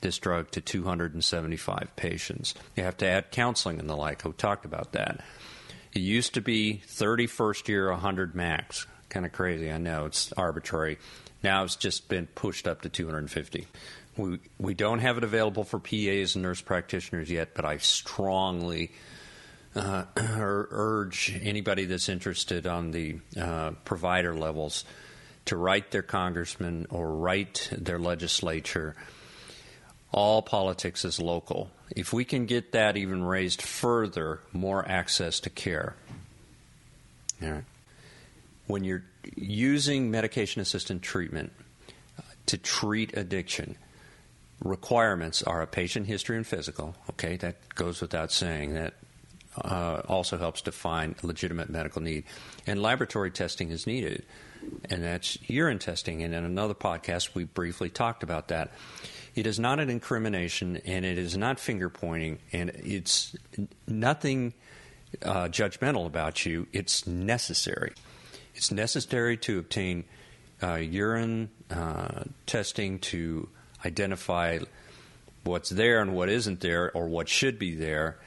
this 0.00 0.18
drug 0.18 0.50
to 0.52 0.60
275 0.60 1.90
patients. 1.96 2.54
You 2.76 2.82
have 2.84 2.96
to 2.98 3.06
add 3.06 3.30
counseling 3.30 3.78
and 3.78 3.88
the 3.88 3.96
like. 3.96 4.24
We 4.24 4.32
talked 4.32 4.64
about 4.64 4.92
that. 4.92 5.20
It 5.92 6.00
used 6.00 6.34
to 6.34 6.40
be 6.40 6.82
31st 6.86 7.68
year, 7.68 7.90
100 7.90 8.34
max 8.34 8.86
kind 9.12 9.26
of 9.26 9.32
crazy. 9.32 9.70
I 9.70 9.78
know 9.78 10.06
it's 10.06 10.32
arbitrary. 10.32 10.98
Now 11.42 11.64
it's 11.64 11.76
just 11.76 12.08
been 12.08 12.26
pushed 12.26 12.66
up 12.66 12.82
to 12.82 12.88
250. 12.88 13.66
We 14.16 14.38
we 14.58 14.74
don't 14.74 14.98
have 15.00 15.18
it 15.18 15.24
available 15.24 15.64
for 15.64 15.78
PAs 15.78 16.34
and 16.34 16.42
nurse 16.42 16.60
practitioners 16.60 17.30
yet, 17.30 17.54
but 17.54 17.64
I 17.64 17.76
strongly 17.78 18.90
uh, 19.74 20.04
urge 20.16 21.38
anybody 21.42 21.84
that's 21.84 22.08
interested 22.08 22.66
on 22.66 22.90
the 22.90 23.18
uh, 23.40 23.72
provider 23.84 24.34
levels 24.34 24.84
to 25.44 25.56
write 25.56 25.90
their 25.90 26.02
congressman 26.02 26.86
or 26.90 27.12
write 27.12 27.70
their 27.76 27.98
legislature. 27.98 28.94
All 30.12 30.42
politics 30.42 31.04
is 31.04 31.18
local. 31.18 31.70
If 31.90 32.12
we 32.12 32.24
can 32.24 32.46
get 32.46 32.72
that 32.72 32.96
even 32.96 33.24
raised 33.24 33.62
further, 33.62 34.40
more 34.52 34.86
access 34.86 35.40
to 35.40 35.50
care. 35.50 35.94
When 38.66 38.84
you're 38.84 39.04
using 39.34 40.10
medication 40.10 40.62
assisted 40.62 41.02
treatment 41.02 41.52
uh, 42.18 42.22
to 42.46 42.56
treat 42.56 43.16
addiction, 43.16 43.76
requirements 44.62 45.42
are 45.42 45.60
a 45.60 45.66
patient 45.66 46.06
history 46.06 46.36
and 46.36 46.46
physical. 46.46 46.94
Okay, 47.10 47.36
that 47.38 47.74
goes 47.74 48.00
without 48.00 48.30
saying. 48.30 48.74
That 48.74 48.94
uh, 49.56 50.02
also 50.08 50.38
helps 50.38 50.62
define 50.62 51.14
legitimate 51.22 51.68
medical 51.68 52.00
need. 52.02 52.24
And 52.66 52.80
laboratory 52.80 53.30
testing 53.30 53.70
is 53.70 53.86
needed, 53.86 54.24
and 54.88 55.02
that's 55.02 55.38
urine 55.48 55.78
testing. 55.78 56.22
And 56.22 56.34
in 56.34 56.44
another 56.44 56.74
podcast, 56.74 57.34
we 57.34 57.44
briefly 57.44 57.90
talked 57.90 58.22
about 58.22 58.48
that. 58.48 58.72
It 59.34 59.46
is 59.46 59.58
not 59.58 59.80
an 59.80 59.88
incrimination, 59.88 60.78
and 60.84 61.04
it 61.04 61.18
is 61.18 61.36
not 61.36 61.58
finger 61.58 61.88
pointing, 61.88 62.38
and 62.52 62.70
it's 62.70 63.34
nothing 63.86 64.54
uh, 65.22 65.48
judgmental 65.48 66.06
about 66.06 66.44
you. 66.44 66.66
It's 66.72 67.06
necessary. 67.06 67.92
It's 68.54 68.70
necessary 68.70 69.36
to 69.38 69.58
obtain 69.58 70.04
uh, 70.62 70.74
urine 70.74 71.50
uh, 71.70 72.24
testing 72.46 72.98
to 73.00 73.48
identify 73.84 74.58
what's 75.44 75.70
there 75.70 76.00
and 76.00 76.14
what 76.14 76.28
isn't 76.28 76.60
there, 76.60 76.90
or 76.92 77.08
what 77.08 77.28
should 77.28 77.58
be 77.58 77.74
there, 77.74 78.18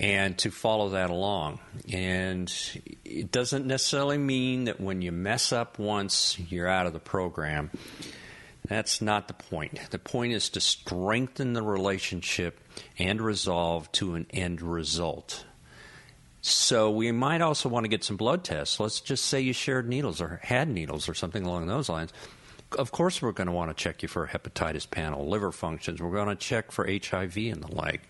and 0.00 0.38
to 0.38 0.50
follow 0.50 0.88
that 0.90 1.10
along. 1.10 1.60
And 1.92 2.50
it 3.04 3.30
doesn't 3.30 3.66
necessarily 3.66 4.16
mean 4.16 4.64
that 4.64 4.80
when 4.80 5.02
you 5.02 5.12
mess 5.12 5.52
up 5.52 5.78
once, 5.78 6.38
you're 6.38 6.66
out 6.66 6.86
of 6.86 6.94
the 6.94 6.98
program. 6.98 7.70
That's 8.66 9.02
not 9.02 9.28
the 9.28 9.34
point. 9.34 9.78
The 9.90 9.98
point 9.98 10.32
is 10.32 10.48
to 10.50 10.60
strengthen 10.60 11.52
the 11.52 11.62
relationship 11.62 12.60
and 12.98 13.20
resolve 13.20 13.92
to 13.92 14.14
an 14.14 14.26
end 14.30 14.62
result. 14.62 15.44
So 16.40 16.90
we 16.90 17.12
might 17.12 17.42
also 17.42 17.68
want 17.68 17.84
to 17.84 17.88
get 17.88 18.02
some 18.02 18.16
blood 18.16 18.42
tests. 18.42 18.80
Let's 18.80 19.02
just 19.02 19.26
say 19.26 19.42
you 19.42 19.52
shared 19.52 19.86
needles 19.86 20.22
or 20.22 20.40
had 20.42 20.68
needles 20.68 21.10
or 21.10 21.14
something 21.14 21.44
along 21.44 21.66
those 21.66 21.90
lines. 21.90 22.10
Of 22.78 22.90
course, 22.90 23.20
we're 23.20 23.32
going 23.32 23.48
to 23.48 23.52
want 23.52 23.76
to 23.76 23.82
check 23.82 24.02
you 24.02 24.08
for 24.08 24.24
a 24.24 24.28
hepatitis 24.28 24.90
panel, 24.90 25.28
liver 25.28 25.52
functions. 25.52 26.00
We're 26.00 26.10
going 26.10 26.28
to 26.28 26.36
check 26.36 26.72
for 26.72 26.86
HIV 26.86 27.36
and 27.36 27.62
the 27.62 27.74
like. 27.74 28.02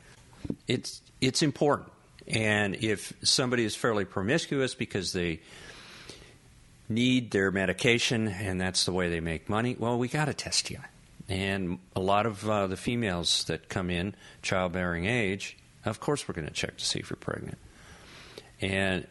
It's 0.66 1.02
it's 1.21 1.42
important. 1.42 1.90
And 2.26 2.76
if 2.76 3.12
somebody 3.23 3.64
is 3.64 3.75
fairly 3.75 4.04
promiscuous 4.04 4.75
because 4.75 5.12
they 5.12 5.40
need 6.88 7.30
their 7.30 7.50
medication 7.50 8.28
and 8.28 8.61
that's 8.61 8.85
the 8.85 8.92
way 8.92 9.09
they 9.09 9.21
make 9.21 9.49
money, 9.49 9.76
well, 9.78 9.99
we 9.99 10.09
got 10.09 10.26
to 10.26 10.35
test 10.35 10.71
you. 10.71 10.78
And 11.28 11.78
a 11.95 12.00
lot 12.00 12.26
of 12.26 12.49
uh, 12.49 12.66
the 12.66 12.76
females 12.76 13.45
that 13.45 13.69
come 13.69 13.90
in 13.90 14.14
childbearing 14.42 15.07
age, 15.07 15.57
of 15.85 16.00
course, 16.00 16.26
we're 16.26 16.35
going 16.35 16.49
to 16.49 16.52
check 16.52 16.76
to 16.76 16.85
see 16.85 16.99
if 16.99 17.11
you're 17.11 17.16
pregnant. 17.16 17.59
And 18.61 19.07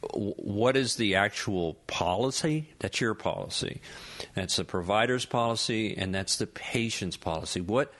what 0.00 0.76
is 0.76 0.96
the 0.96 1.16
actual 1.16 1.74
policy? 1.86 2.70
That's 2.78 3.00
your 3.00 3.14
policy. 3.14 3.80
That's 4.34 4.56
the 4.56 4.64
provider's 4.64 5.26
policy, 5.26 5.96
and 5.96 6.14
that's 6.14 6.36
the 6.36 6.46
patient's 6.46 7.18
policy. 7.18 7.60
What 7.60 7.92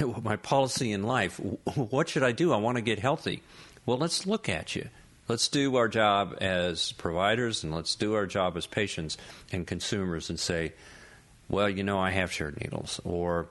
my 0.22 0.36
policy 0.36 0.92
in 0.92 1.02
life? 1.02 1.40
What 1.74 2.08
should 2.08 2.22
I 2.22 2.32
do? 2.32 2.52
I 2.52 2.56
want 2.56 2.76
to 2.76 2.82
get 2.82 2.98
healthy. 2.98 3.42
Well, 3.86 3.98
let's 3.98 4.26
look 4.26 4.48
at 4.48 4.74
you. 4.76 4.88
Let's 5.28 5.48
do 5.48 5.76
our 5.76 5.88
job 5.88 6.36
as 6.40 6.92
providers, 6.92 7.62
and 7.62 7.74
let's 7.74 7.94
do 7.94 8.14
our 8.14 8.26
job 8.26 8.56
as 8.56 8.66
patients 8.66 9.18
and 9.52 9.66
consumers, 9.66 10.30
and 10.30 10.40
say, 10.40 10.72
well, 11.48 11.68
you 11.68 11.82
know, 11.82 11.98
I 11.98 12.10
have 12.10 12.32
shared 12.32 12.60
needles, 12.60 13.00
or 13.04 13.46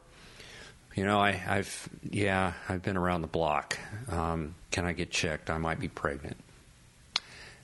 you 0.95 1.05
know, 1.05 1.19
I, 1.19 1.31
have 1.31 1.89
yeah, 2.09 2.53
I've 2.67 2.81
been 2.81 2.97
around 2.97 3.21
the 3.21 3.27
block. 3.27 3.77
Um, 4.09 4.55
can 4.71 4.85
I 4.85 4.93
get 4.93 5.11
checked? 5.11 5.51
I 5.51 5.59
might 5.59 5.79
be 5.79 5.87
pregnant 5.87 6.37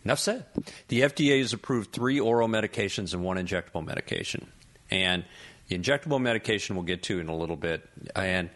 Enough 0.06 0.20
said. 0.20 0.46
The 0.90 1.02
FDA 1.02 1.40
has 1.40 1.54
approved 1.54 1.92
three 1.92 2.20
oral 2.20 2.48
medications 2.48 3.14
and 3.14 3.24
one 3.24 3.38
injectable 3.38 3.86
medication. 3.86 4.52
And 4.92 5.24
the 5.68 5.78
injectable 5.78 6.22
medication 6.22 6.76
we'll 6.76 6.84
get 6.84 7.04
to 7.04 7.20
in 7.20 7.30
a 7.30 7.36
little 7.36 7.56
bit. 7.56 7.88
And 8.16 8.50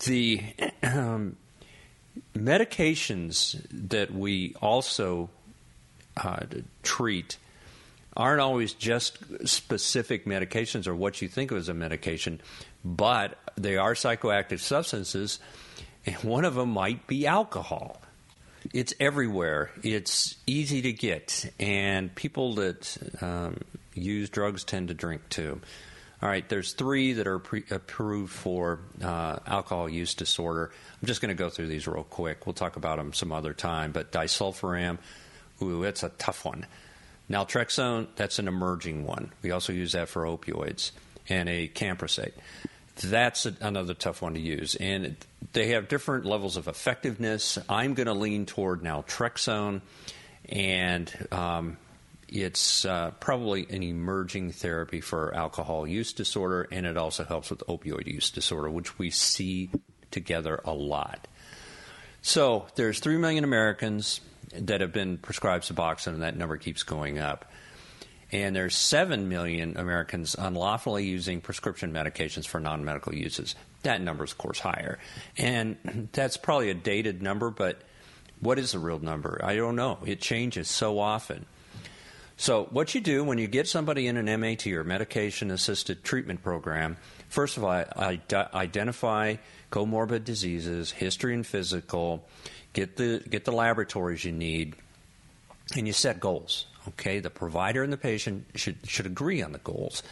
the 0.00 0.42
um, 0.82 1.36
medications 2.34 3.60
that 3.70 4.12
we 4.12 4.54
also 4.60 5.30
uh, 6.16 6.40
treat 6.82 7.36
aren't 8.16 8.40
always 8.40 8.74
just 8.74 9.18
specific 9.48 10.26
medications 10.26 10.86
or 10.86 10.94
what 10.94 11.22
you 11.22 11.28
think 11.28 11.50
of 11.52 11.58
as 11.58 11.68
a 11.68 11.74
medication, 11.74 12.40
but 12.84 13.38
they 13.56 13.76
are 13.76 13.94
psychoactive 13.94 14.58
substances, 14.58 15.38
and 16.04 16.16
one 16.16 16.44
of 16.44 16.54
them 16.54 16.70
might 16.70 17.06
be 17.06 17.26
alcohol 17.26 18.00
it's 18.72 18.94
everywhere. 19.00 19.70
It's 19.82 20.36
easy 20.46 20.82
to 20.82 20.92
get, 20.92 21.52
and 21.58 22.14
people 22.14 22.54
that 22.56 22.96
um, 23.20 23.58
use 23.94 24.28
drugs 24.28 24.64
tend 24.64 24.88
to 24.88 24.94
drink 24.94 25.22
too. 25.28 25.60
All 26.22 26.28
right, 26.28 26.46
there's 26.48 26.72
three 26.72 27.14
that 27.14 27.26
are 27.26 27.38
pre- 27.38 27.64
approved 27.70 28.32
for 28.32 28.80
uh, 29.02 29.38
alcohol 29.46 29.88
use 29.88 30.14
disorder. 30.14 30.70
I'm 31.00 31.06
just 31.06 31.20
going 31.20 31.34
to 31.34 31.34
go 31.34 31.48
through 31.48 31.68
these 31.68 31.86
real 31.86 32.04
quick. 32.04 32.46
We'll 32.46 32.52
talk 32.52 32.76
about 32.76 32.98
them 32.98 33.12
some 33.14 33.32
other 33.32 33.54
time. 33.54 33.92
But 33.92 34.12
disulfiram, 34.12 34.98
ooh, 35.62 35.82
that's 35.82 36.02
a 36.02 36.10
tough 36.10 36.44
one. 36.44 36.66
Naltrexone, 37.30 38.08
that's 38.16 38.38
an 38.38 38.48
emerging 38.48 39.06
one. 39.06 39.32
We 39.42 39.50
also 39.50 39.72
use 39.72 39.92
that 39.92 40.08
for 40.08 40.24
opioids 40.24 40.90
and 41.28 41.48
acamprosate 41.48 42.32
that's 43.08 43.46
a, 43.46 43.54
another 43.60 43.94
tough 43.94 44.22
one 44.22 44.34
to 44.34 44.40
use. 44.40 44.74
And 44.74 45.16
they 45.52 45.68
have 45.68 45.88
different 45.88 46.24
levels 46.26 46.56
of 46.56 46.68
effectiveness. 46.68 47.58
I'm 47.68 47.94
going 47.94 48.06
to 48.06 48.14
lean 48.14 48.46
toward 48.46 48.82
naltrexone, 48.82 49.80
and 50.48 51.28
um, 51.32 51.76
it's 52.30 52.84
uh, 52.84 53.10
probably 53.20 53.66
an 53.70 53.82
emerging 53.82 54.52
therapy 54.52 55.00
for 55.00 55.34
alcohol 55.34 55.86
use 55.86 56.12
disorder, 56.12 56.66
and 56.70 56.86
it 56.86 56.96
also 56.96 57.24
helps 57.24 57.50
with 57.50 57.60
opioid 57.68 58.06
use 58.06 58.30
disorder, 58.30 58.70
which 58.70 58.98
we 58.98 59.10
see 59.10 59.70
together 60.10 60.60
a 60.64 60.72
lot. 60.72 61.28
So 62.22 62.66
there's 62.74 63.00
3 63.00 63.16
million 63.18 63.44
Americans 63.44 64.20
that 64.52 64.80
have 64.80 64.92
been 64.92 65.18
prescribed 65.18 65.64
Suboxone, 65.64 66.14
and 66.14 66.22
that 66.22 66.36
number 66.36 66.56
keeps 66.56 66.82
going 66.82 67.18
up 67.18 67.44
and 68.32 68.54
there's 68.54 68.76
7 68.76 69.28
million 69.28 69.76
Americans 69.76 70.36
unlawfully 70.38 71.04
using 71.04 71.40
prescription 71.40 71.92
medications 71.92 72.46
for 72.46 72.60
non-medical 72.60 73.14
uses. 73.14 73.54
That 73.82 74.00
number 74.00 74.24
is, 74.24 74.32
of 74.32 74.38
course, 74.38 74.60
higher. 74.60 74.98
And 75.36 76.08
that's 76.12 76.36
probably 76.36 76.70
a 76.70 76.74
dated 76.74 77.22
number, 77.22 77.50
but 77.50 77.82
what 78.38 78.58
is 78.58 78.72
the 78.72 78.78
real 78.78 79.00
number? 79.00 79.40
I 79.42 79.56
don't 79.56 79.76
know. 79.76 79.98
It 80.06 80.20
changes 80.20 80.68
so 80.68 80.98
often. 80.98 81.46
So, 82.40 82.68
what 82.70 82.94
you 82.94 83.02
do 83.02 83.22
when 83.22 83.36
you 83.36 83.46
get 83.46 83.68
somebody 83.68 84.06
in 84.06 84.16
an 84.16 84.40
MAT 84.40 84.66
or 84.68 84.82
medication 84.82 85.50
assisted 85.50 86.02
treatment 86.02 86.42
program, 86.42 86.96
first 87.28 87.58
of 87.58 87.64
all, 87.64 87.84
identify 88.54 89.36
comorbid 89.70 90.24
diseases, 90.24 90.90
history 90.90 91.34
and 91.34 91.46
physical, 91.46 92.26
get 92.72 92.96
the, 92.96 93.22
get 93.28 93.44
the 93.44 93.52
laboratories 93.52 94.24
you 94.24 94.32
need, 94.32 94.74
and 95.76 95.86
you 95.86 95.92
set 95.92 96.18
goals. 96.18 96.64
Okay, 96.88 97.20
the 97.20 97.28
provider 97.28 97.82
and 97.82 97.92
the 97.92 97.98
patient 97.98 98.46
should 98.54 98.76
should 98.86 99.04
agree 99.04 99.42
on 99.42 99.52
the 99.52 99.58
goals. 99.58 100.02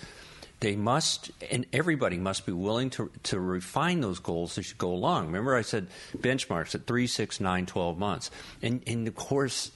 They 0.61 0.77
must, 0.77 1.31
and 1.51 1.65
everybody 1.73 2.19
must 2.19 2.45
be 2.45 2.53
willing 2.53 2.91
to 2.91 3.11
to 3.23 3.41
refine 3.41 4.03
those 4.03 4.19
goals 4.19 4.59
as 4.59 4.69
you 4.69 4.75
go 4.77 4.93
along. 4.93 5.29
Remember, 5.29 5.57
I 5.57 5.63
said 5.63 5.87
benchmarks 6.15 6.75
at 6.75 6.87
three, 6.87 7.07
six, 7.07 7.41
nine, 7.41 7.65
twelve 7.65 7.99
months, 7.99 8.31
and 8.61 8.83
and 8.87 9.09
of 9.09 9.17
course, 9.17 9.71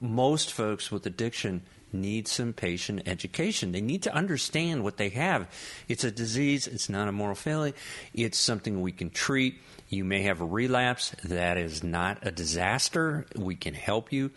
most 0.00 0.52
folks 0.52 0.90
with 0.90 1.06
addiction 1.06 1.62
need 1.92 2.28
some 2.28 2.52
patient 2.52 3.02
education. 3.06 3.72
They 3.72 3.80
need 3.80 4.04
to 4.04 4.14
understand 4.14 4.84
what 4.84 4.96
they 4.96 5.08
have. 5.10 5.48
It's 5.88 6.04
a 6.04 6.10
disease. 6.10 6.66
It's 6.66 6.88
not 6.88 7.08
a 7.08 7.12
moral 7.12 7.34
failing. 7.34 7.74
It's 8.14 8.38
something 8.38 8.80
we 8.80 8.92
can 8.92 9.10
treat. 9.10 9.60
You 9.88 10.04
may 10.04 10.22
have 10.22 10.40
a 10.40 10.44
relapse. 10.44 11.10
That 11.24 11.56
is 11.56 11.82
not 11.82 12.18
a 12.22 12.30
disaster. 12.30 13.26
We 13.34 13.56
can 13.56 13.74
help 13.74 14.12
you. 14.12 14.30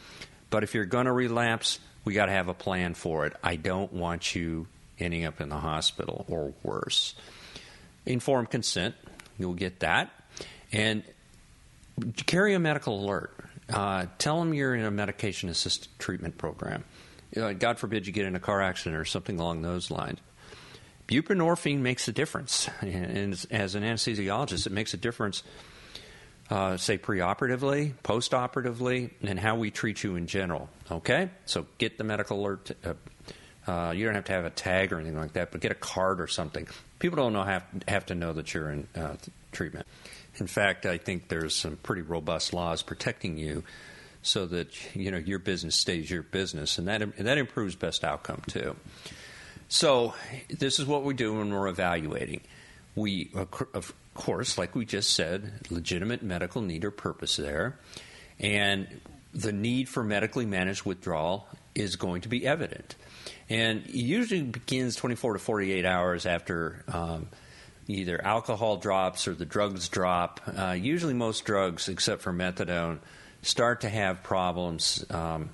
But 0.49 0.63
if 0.63 0.73
you're 0.73 0.85
going 0.85 1.05
to 1.05 1.11
relapse, 1.11 1.79
we 2.05 2.13
got 2.13 2.25
to 2.25 2.31
have 2.31 2.47
a 2.47 2.53
plan 2.53 2.93
for 2.95 3.25
it. 3.25 3.33
I 3.43 3.55
don't 3.55 3.93
want 3.93 4.35
you 4.35 4.67
ending 4.99 5.25
up 5.25 5.41
in 5.41 5.49
the 5.49 5.57
hospital 5.57 6.25
or 6.27 6.53
worse. 6.63 7.15
Informed 8.05 8.49
consent, 8.49 8.95
you'll 9.37 9.53
get 9.53 9.79
that. 9.79 10.11
And 10.71 11.03
carry 12.25 12.53
a 12.53 12.59
medical 12.59 13.03
alert. 13.03 13.35
Uh, 13.73 14.05
tell 14.17 14.39
them 14.39 14.53
you're 14.53 14.75
in 14.75 14.85
a 14.85 14.91
medication 14.91 15.49
assisted 15.49 15.89
treatment 15.99 16.37
program. 16.37 16.83
God 17.33 17.79
forbid 17.79 18.05
you 18.05 18.13
get 18.13 18.25
in 18.25 18.35
a 18.35 18.39
car 18.39 18.61
accident 18.61 18.95
or 18.95 19.05
something 19.05 19.39
along 19.39 19.63
those 19.63 19.89
lines. 19.89 20.19
Buprenorphine 21.07 21.79
makes 21.79 22.07
a 22.07 22.11
difference. 22.11 22.69
And 22.81 23.33
as 23.51 23.75
an 23.75 23.83
anesthesiologist, 23.83 24.67
it 24.67 24.71
makes 24.71 24.93
a 24.93 24.97
difference 24.97 25.43
uh, 26.49 26.77
say 26.77 26.97
preoperatively, 26.97 27.93
postoperatively, 28.03 29.11
and 29.21 29.39
how 29.39 29.55
we 29.55 29.71
treat 29.71 30.03
you 30.03 30.15
in 30.15 30.27
general. 30.27 30.69
Okay? 30.91 31.29
So 31.45 31.65
get 31.77 31.97
the 31.97 32.03
medical 32.03 32.39
alert 32.39 32.71
uh, 32.85 32.93
Uh, 33.65 33.93
you 33.95 34.05
don't 34.05 34.15
have 34.15 34.25
to 34.25 34.33
have 34.33 34.45
a 34.45 34.49
tag 34.49 34.91
or 34.91 34.99
anything 34.99 35.17
like 35.17 35.33
that, 35.33 35.51
but 35.51 35.61
get 35.61 35.71
a 35.71 35.75
card 35.75 36.19
or 36.19 36.27
something. 36.27 36.67
People 36.99 37.17
don't 37.17 37.33
know 37.33 37.43
have 37.43 37.65
have 37.87 38.05
to 38.07 38.15
know 38.15 38.33
that 38.33 38.53
you're 38.53 38.69
in 38.69 38.87
uh, 38.95 39.15
treatment. 39.51 39.87
In 40.37 40.47
fact, 40.47 40.85
I 40.85 40.97
think 40.97 41.27
there's 41.27 41.55
some 41.55 41.77
pretty 41.77 42.01
robust 42.01 42.53
laws 42.53 42.81
protecting 42.81 43.37
you, 43.37 43.63
so 44.21 44.45
that 44.47 44.95
you 44.95 45.11
know 45.11 45.17
your 45.17 45.39
business 45.39 45.75
stays 45.75 46.09
your 46.09 46.23
business, 46.23 46.77
and 46.77 46.87
that 46.87 47.01
and 47.01 47.13
that 47.27 47.37
improves 47.37 47.75
best 47.75 48.03
outcome 48.03 48.41
too. 48.47 48.75
So 49.69 50.13
this 50.49 50.79
is 50.79 50.85
what 50.85 51.03
we 51.03 51.13
do 51.13 51.35
when 51.35 51.51
we're 51.51 51.67
evaluating. 51.67 52.41
We, 52.95 53.31
of 53.33 53.93
course, 54.13 54.57
like 54.57 54.75
we 54.75 54.85
just 54.85 55.13
said, 55.13 55.51
legitimate 55.71 56.21
medical 56.21 56.61
need 56.61 56.85
or 56.85 56.91
purpose 56.91 57.37
there, 57.37 57.79
and 58.39 58.87
the 59.33 59.51
need 59.51 59.89
for 59.89 60.03
medically 60.03 60.45
managed 60.45 60.83
withdrawal 60.83 61.47
is 61.73 61.95
going 61.95 62.21
to 62.21 62.29
be 62.29 62.45
evident. 62.45 62.95
And 63.53 63.85
it 63.85 63.93
usually 63.93 64.41
begins 64.41 64.95
24 64.95 65.33
to 65.33 65.39
48 65.39 65.85
hours 65.85 66.25
after 66.25 66.83
um, 66.91 67.27
either 67.87 68.19
alcohol 68.25 68.77
drops 68.77 69.27
or 69.27 69.35
the 69.35 69.45
drugs 69.45 69.89
drop. 69.89 70.41
Uh, 70.47 70.71
usually, 70.71 71.13
most 71.13 71.45
drugs, 71.45 71.87
except 71.87 72.23
for 72.23 72.33
methadone, 72.33 72.97
start 73.43 73.81
to 73.81 73.89
have 73.89 74.23
problems 74.23 75.05
um, 75.11 75.51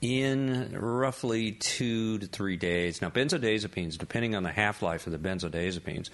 in 0.00 0.74
roughly 0.80 1.52
two 1.52 2.16
to 2.20 2.26
three 2.26 2.56
days. 2.56 3.02
Now, 3.02 3.10
benzodiazepines, 3.10 3.98
depending 3.98 4.34
on 4.34 4.42
the 4.42 4.52
half 4.52 4.80
life 4.80 5.06
of 5.06 5.12
the 5.12 5.18
benzodiazepines 5.18 6.08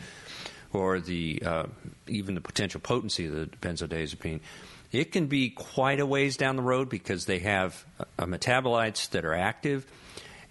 or 0.73 0.99
the 0.99 1.41
uh, 1.47 1.67
even 2.09 2.35
the 2.35 2.41
potential 2.41 2.81
potency 2.81 3.27
of 3.27 3.35
the 3.35 3.47
benzodiazepine, 3.59 4.41
it 4.91 5.13
can 5.13 5.29
be 5.29 5.51
quite 5.51 6.01
a 6.01 6.07
ways 6.07 6.37
down 6.37 6.57
the 6.57 6.63
road 6.63 6.89
because 6.89 7.27
they 7.27 7.39
have 7.39 7.85
uh, 8.19 8.27
metabolites 8.27 9.09
that 9.11 9.25
are 9.25 9.35
active 9.35 9.87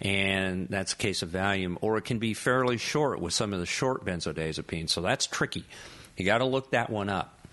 and 0.02 0.68
that's 0.68 0.94
the 0.94 0.98
case 0.98 1.22
of 1.22 1.30
Valium, 1.30 1.78
or 1.80 1.96
it 1.96 2.04
can 2.04 2.18
be 2.18 2.34
fairly 2.34 2.76
short 2.76 3.20
with 3.20 3.32
some 3.32 3.52
of 3.52 3.60
the 3.60 3.66
short 3.66 4.04
benzodiazepines. 4.04 4.90
So 4.90 5.00
that's 5.00 5.26
tricky. 5.28 5.64
You 6.16 6.24
got 6.24 6.38
to 6.38 6.44
look 6.44 6.72
that 6.72 6.90
one 6.90 7.08
up. 7.08 7.46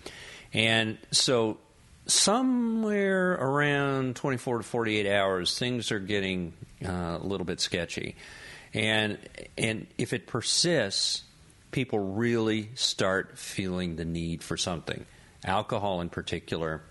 And 0.52 0.98
so 1.12 1.58
somewhere 2.06 3.34
around 3.34 4.16
24 4.16 4.58
to 4.58 4.64
48 4.64 5.08
hours, 5.08 5.56
things 5.56 5.92
are 5.92 6.00
getting 6.00 6.52
uh, 6.84 7.18
a 7.20 7.24
little 7.24 7.46
bit 7.46 7.60
sketchy. 7.60 8.16
And 8.74 9.18
and 9.56 9.86
if 9.96 10.12
it 10.12 10.26
persists, 10.26 11.22
people 11.70 12.00
really 12.00 12.70
start 12.74 13.38
feeling 13.38 13.94
the 13.94 14.04
need 14.04 14.42
for 14.42 14.56
something. 14.56 15.06
Alcohol 15.44 16.00
in 16.00 16.08
particular, 16.08 16.82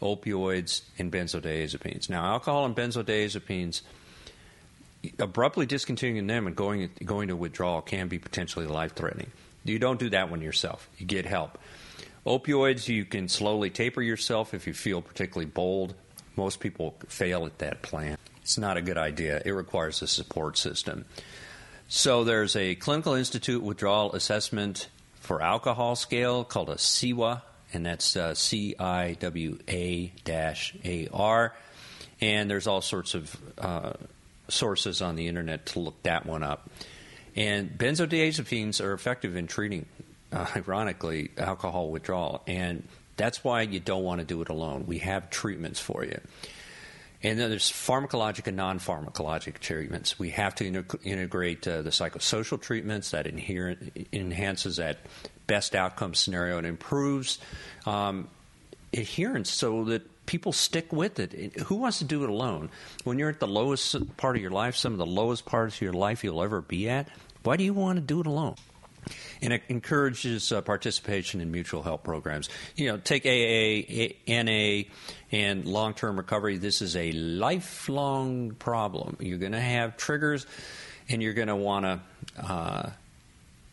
opioids 0.00 0.82
and 0.98 1.12
benzodiazepines. 1.12 2.08
Now, 2.08 2.24
alcohol 2.24 2.66
and 2.66 2.74
benzodiazepines 2.74 3.82
abruptly 5.18 5.66
discontinuing 5.66 6.26
them 6.26 6.46
and 6.46 6.56
going 6.56 6.90
going 7.04 7.28
to 7.28 7.36
withdrawal 7.36 7.82
can 7.82 8.08
be 8.08 8.18
potentially 8.18 8.66
life 8.66 8.94
threatening. 8.94 9.30
You 9.64 9.78
don't 9.78 9.98
do 9.98 10.10
that 10.10 10.30
one 10.30 10.40
yourself. 10.40 10.88
You 10.98 11.06
get 11.06 11.26
help. 11.26 11.58
Opioids, 12.26 12.88
you 12.88 13.04
can 13.04 13.28
slowly 13.28 13.70
taper 13.70 14.02
yourself 14.02 14.54
if 14.54 14.66
you 14.66 14.74
feel 14.74 15.02
particularly 15.02 15.46
bold. 15.46 15.94
Most 16.36 16.60
people 16.60 16.94
fail 17.08 17.46
at 17.46 17.58
that 17.58 17.82
plan. 17.82 18.16
It's 18.42 18.58
not 18.58 18.76
a 18.76 18.82
good 18.82 18.98
idea. 18.98 19.42
It 19.44 19.52
requires 19.52 20.02
a 20.02 20.06
support 20.06 20.56
system. 20.56 21.04
So 21.88 22.24
there's 22.24 22.54
a 22.54 22.74
clinical 22.74 23.14
institute 23.14 23.62
withdrawal 23.62 24.12
assessment 24.12 24.88
for 25.20 25.42
alcohol 25.42 25.96
scale 25.96 26.44
called 26.44 26.68
a 26.70 26.76
CIWA, 26.76 27.42
and 27.72 27.84
that's 27.84 28.16
uh, 28.16 28.34
C 28.34 28.74
I 28.78 29.16
W 29.20 29.58
A 29.68 30.12
A 30.84 31.08
R. 31.12 31.54
And 32.20 32.50
there's 32.50 32.66
all 32.66 32.80
sorts 32.80 33.14
of 33.14 33.36
uh, 33.58 33.92
sources 34.48 35.02
on 35.02 35.16
the 35.16 35.28
internet 35.28 35.66
to 35.66 35.80
look 35.80 36.02
that 36.02 36.26
one 36.26 36.42
up. 36.42 36.70
And 37.36 37.70
benzodiazepines 37.70 38.82
are 38.82 38.92
effective 38.92 39.36
in 39.36 39.46
treating, 39.46 39.86
uh, 40.32 40.46
ironically, 40.56 41.30
alcohol 41.36 41.90
withdrawal. 41.90 42.42
And 42.46 42.86
that's 43.16 43.44
why 43.44 43.62
you 43.62 43.80
don't 43.80 44.02
want 44.02 44.20
to 44.20 44.26
do 44.26 44.42
it 44.42 44.48
alone. 44.48 44.84
We 44.86 44.98
have 44.98 45.30
treatments 45.30 45.80
for 45.80 46.04
you. 46.04 46.20
And 47.22 47.38
then 47.38 47.50
there's 47.50 47.70
pharmacologic 47.70 48.46
and 48.46 48.56
non 48.56 48.78
pharmacologic 48.78 49.58
treatments. 49.58 50.18
We 50.18 50.30
have 50.30 50.54
to 50.56 50.84
integrate 51.02 51.66
uh, 51.66 51.82
the 51.82 51.90
psychosocial 51.90 52.60
treatments 52.60 53.10
that 53.10 53.26
inherent, 53.26 54.08
enhances 54.12 54.76
that 54.76 54.98
best 55.48 55.74
outcome 55.74 56.14
scenario 56.14 56.58
and 56.58 56.66
improves 56.66 57.38
um, 57.86 58.28
adherence 58.92 59.50
so 59.50 59.84
that 59.84 60.08
people 60.28 60.52
stick 60.52 60.92
with 60.92 61.18
it. 61.18 61.58
Who 61.62 61.76
wants 61.76 61.98
to 61.98 62.04
do 62.04 62.22
it 62.22 62.30
alone? 62.30 62.68
When 63.02 63.18
you're 63.18 63.30
at 63.30 63.40
the 63.40 63.48
lowest 63.48 64.16
part 64.18 64.36
of 64.36 64.42
your 64.42 64.50
life, 64.50 64.76
some 64.76 64.92
of 64.92 64.98
the 64.98 65.06
lowest 65.06 65.46
parts 65.46 65.76
of 65.76 65.80
your 65.80 65.94
life 65.94 66.22
you'll 66.22 66.42
ever 66.42 66.60
be 66.60 66.88
at, 66.88 67.08
why 67.42 67.56
do 67.56 67.64
you 67.64 67.72
want 67.72 67.96
to 67.96 68.02
do 68.02 68.20
it 68.20 68.26
alone? 68.26 68.54
And 69.40 69.54
it 69.54 69.62
encourages 69.68 70.52
uh, 70.52 70.60
participation 70.60 71.40
in 71.40 71.50
mutual 71.50 71.82
help 71.82 72.04
programs. 72.04 72.50
You 72.76 72.88
know, 72.88 72.98
take 72.98 73.24
AA, 73.24 74.12
NA, 74.28 74.82
and 75.32 75.64
long 75.64 75.94
term 75.94 76.18
recovery. 76.18 76.58
This 76.58 76.82
is 76.82 76.94
a 76.94 77.12
lifelong 77.12 78.50
problem. 78.50 79.16
You're 79.20 79.38
going 79.38 79.52
to 79.52 79.60
have 79.60 79.96
triggers, 79.96 80.46
and 81.08 81.22
you're 81.22 81.32
going 81.32 81.48
to 81.48 81.56
want 81.56 81.86
to. 81.86 82.00
Uh, 82.38 82.90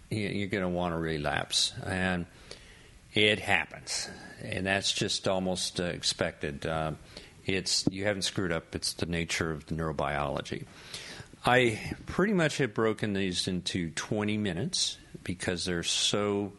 you're 0.10 0.48
going 0.48 0.64
to 0.64 0.70
want 0.70 0.94
to 0.94 1.00
relapse, 1.00 1.74
and 1.86 2.28
it 3.14 3.40
happens 3.40 4.08
and 4.46 4.66
that's 4.66 4.92
just 4.92 5.28
almost 5.28 5.80
uh, 5.80 5.86
expected. 5.86 6.66
Uh, 6.66 6.94
it's 7.46 7.86
you 7.92 8.06
haven't 8.06 8.24
screwed 8.24 8.52
up. 8.52 8.76
It's 8.76 8.94
the 8.94 9.06
nature 9.06 9.52
of 9.52 9.66
the 9.68 9.76
neurobiology. 9.76 10.66
I 11.46 11.80
pretty 12.08 12.34
much 12.34 12.58
have 12.58 12.74
broken 12.74 13.14
these 13.14 13.48
into 13.48 13.92
20 13.92 14.38
minutes 14.38 14.98
because 15.24 15.66
they're 15.66 15.84
so 15.84 16.54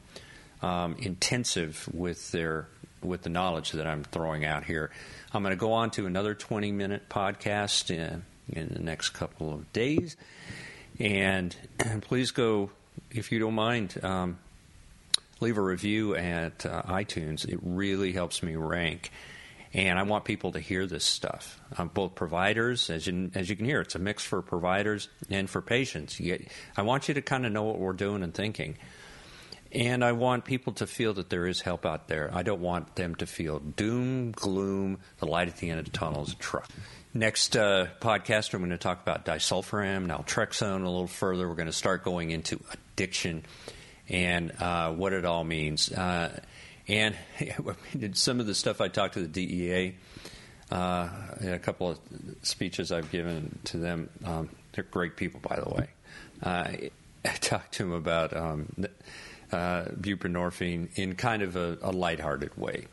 um, 0.63 0.95
intensive 0.99 1.89
with 1.93 2.31
their 2.31 2.69
with 3.03 3.23
the 3.23 3.31
knowledge 3.31 3.73
that 3.73 3.87
I'm 3.87 4.05
throwing 4.05 4.45
out 4.45 4.65
here. 4.65 4.91
I'm 5.33 5.43
going 5.43 5.53
to 5.53 5.61
go 5.61 5.73
on 5.73 5.91
to 5.93 6.07
another 6.07 6.35
20 6.35 6.73
minute 6.73 7.09
podcast 7.09 7.91
in, 7.91 8.25
in 8.49 8.69
the 8.69 8.81
next 8.81 9.11
couple 9.11 9.53
of 9.53 9.73
days, 9.73 10.17
and, 10.99 11.55
please 12.01 12.31
go 12.31 12.71
if 13.11 13.31
you 13.33 13.39
don't 13.39 13.55
mind. 13.55 14.03
Um, 14.03 14.39
leave 15.41 15.59
a 15.59 15.63
review 15.63 16.15
at 16.15 16.65
uh, 16.65 16.83
iTunes. 16.85 17.47
It 17.47 17.59
really 17.63 18.13
helps 18.13 18.43
me 18.43 18.57
rank. 18.57 19.11
And 19.73 19.99
I 19.99 20.05
want 20.05 20.25
people 20.25 20.53
to 20.53 20.61
hear 20.61 20.87
this 20.87 21.05
stuff. 21.05 21.61
Um, 21.77 21.91
both 21.93 22.15
providers, 22.15 22.89
as 22.89 23.07
you, 23.07 23.31
as 23.35 23.51
you 23.51 23.57
can 23.57 23.67
hear, 23.67 23.81
it's 23.81 23.95
a 23.95 23.99
mix 23.99 24.25
for 24.25 24.41
providers 24.41 25.09
and 25.29 25.51
for 25.51 25.61
patients. 25.61 26.19
Get, 26.19 26.49
I 26.77 26.83
want 26.83 27.09
you 27.09 27.15
to 27.15 27.23
kind 27.23 27.45
of 27.45 27.53
know 27.53 27.65
what 27.65 27.79
we're 27.79 27.93
doing 27.93 28.23
and 28.23 28.33
thinking. 28.33 28.79
And 29.73 30.03
I 30.03 30.13
want 30.13 30.45
people 30.45 30.73
to 30.75 30.87
feel 30.87 31.13
that 31.15 31.29
there 31.29 31.47
is 31.47 31.61
help 31.61 31.85
out 31.85 32.09
there. 32.09 32.31
I 32.33 32.43
don't 32.43 32.63
want 32.63 32.95
them 32.95 33.17
to 33.17 33.27
feel 33.27 33.59
doom, 33.59 34.33
gloom, 34.33 35.01
the 35.19 35.27
light 35.27 35.49
at 35.49 35.59
the 35.59 35.69
end 35.69 35.81
of 35.81 35.85
the 35.85 35.91
tunnel 35.91 36.23
is 36.23 36.33
a 36.33 36.37
truck. 36.37 36.71
Next 37.13 37.57
uh, 37.57 37.89
podcast, 38.01 38.55
I'm 38.55 38.61
going 38.61 38.71
to 38.71 38.79
talk 38.79 39.03
about 39.03 39.27
disulfiram, 39.27 40.07
naltrexone 40.07 40.83
a 40.83 40.89
little 40.89 41.07
further. 41.07 41.49
We're 41.49 41.55
going 41.55 41.67
to 41.67 41.73
start 41.73 42.05
going 42.05 42.31
into 42.31 42.61
addiction 42.73 43.45
and 44.09 44.53
uh, 44.61 44.93
what 44.93 45.13
it 45.13 45.25
all 45.25 45.45
means. 45.45 45.91
Uh, 45.91 46.39
and 46.89 47.17
some 48.13 48.41
of 48.41 48.47
the 48.47 48.55
stuff 48.55 48.81
I 48.81 48.89
talked 48.89 49.15
to 49.15 49.27
the 49.27 49.29
DEA, 49.29 49.95
uh, 50.71 51.09
a 51.43 51.59
couple 51.59 51.91
of 51.91 51.99
speeches 52.43 52.93
I've 52.93 53.11
given 53.11 53.59
to 53.65 53.79
them, 53.79 54.09
um, 54.25 54.49
they're 54.73 54.85
great 54.85 55.17
people, 55.17 55.41
by 55.41 55.57
the 55.57 55.69
way. 55.69 55.89
Uh, 56.43 56.89
I 57.25 57.31
talked 57.41 57.75
to 57.75 57.85
them 57.85 57.93
about 57.93 58.37
um, 58.37 58.73
uh, 59.51 59.87
buprenorphine 60.01 60.89
in 60.97 61.17
kind 61.17 61.43
of 61.43 61.57
a, 61.57 61.79
a 61.83 61.91
lighthearted 61.91 62.57
way. 62.57 62.87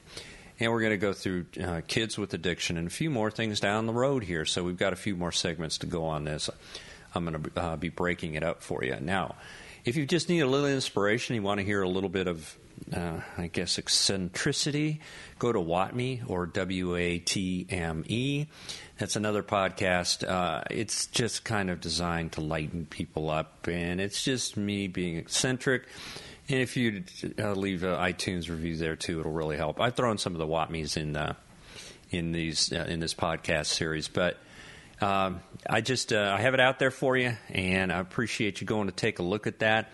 And 0.60 0.72
we're 0.72 0.82
going 0.82 0.92
to 0.92 0.98
go 0.98 1.14
through 1.14 1.46
uh, 1.62 1.82
kids 1.88 2.18
with 2.18 2.34
addiction 2.34 2.78
and 2.78 2.88
a 2.88 2.92
few 2.92 3.10
more 3.10 3.30
things 3.30 3.60
down 3.60 3.86
the 3.86 3.94
road 3.94 4.24
here. 4.24 4.46
So 4.46 4.64
we've 4.64 4.78
got 4.78 4.94
a 4.94 4.96
few 4.96 5.16
more 5.16 5.32
segments 5.32 5.80
to 5.80 5.88
go 5.88 6.06
on 6.06 6.24
this. 6.24 6.50
I'm 7.14 7.26
going 7.26 7.44
to 7.44 7.60
uh, 7.60 7.76
be 7.76 7.90
breaking 7.90 8.36
it 8.36 8.44
up 8.44 8.62
for 8.62 8.84
you. 8.84 8.98
Now, 9.00 9.36
if 9.86 9.96
you 9.98 10.06
just 10.06 10.30
need 10.30 10.40
a 10.40 10.48
little 10.48 10.68
inspiration, 10.68 11.36
you 11.36 11.42
want 11.42 11.60
to 11.60 11.66
hear 11.66 11.82
a 11.82 11.90
little 11.90 12.10
bit 12.10 12.28
of, 12.28 12.58
uh, 12.96 13.20
I 13.38 13.48
guess, 13.48 13.78
eccentricity, 13.78 15.02
go 15.40 15.52
to 15.52 15.60
WATME 15.60 16.30
or 16.30 16.46
W 16.46 16.96
A 16.96 17.20
T 17.20 17.66
M 17.70 18.04
E. 18.08 18.48
That's 18.98 19.16
another 19.16 19.44
podcast. 19.44 20.28
Uh, 20.28 20.64
it's 20.72 21.08
just 21.08 21.44
kind 21.44 21.70
of 21.70 21.82
designed 21.82 22.34
to 22.34 22.42
lighten 22.42 22.86
people 22.86 23.30
up, 23.30 23.68
and 23.68 24.00
it's 24.00 24.24
just 24.24 24.56
me 24.56 24.88
being 24.88 25.18
eccentric. 25.18 25.88
And 26.50 26.60
if 26.60 26.78
you 26.78 27.04
uh, 27.40 27.54
leave 27.54 27.84
an 27.84 27.96
iTunes 27.96 28.50
review 28.50 28.76
there 28.78 28.96
too, 28.96 29.20
it'll 29.20 29.32
really 29.32 29.58
help. 29.58 29.80
I've 29.82 29.96
thrown 29.96 30.18
some 30.18 30.34
of 30.34 30.40
the 30.40 30.48
WATMEs 30.48 30.98
in 30.98 31.16
uh, 31.16 31.34
in 32.10 32.32
these 32.32 32.72
uh, 32.72 32.86
in 32.88 33.00
this 33.00 33.14
podcast 33.14 33.66
series, 33.68 34.08
but 34.08 34.38
um, 35.04 35.42
I 35.70 35.82
just 35.82 36.14
uh, 36.14 36.34
I 36.38 36.42
have 36.42 36.54
it 36.54 36.62
out 36.62 36.80
there 36.80 36.92
for 36.92 37.18
you, 37.18 37.34
and 37.50 37.92
I 37.92 38.00
appreciate 38.00 38.62
you 38.62 38.68
going 38.68 38.88
to 38.88 38.94
take 38.94 39.20
a 39.20 39.24
look 39.24 39.48
at 39.48 39.60
that. 39.60 39.92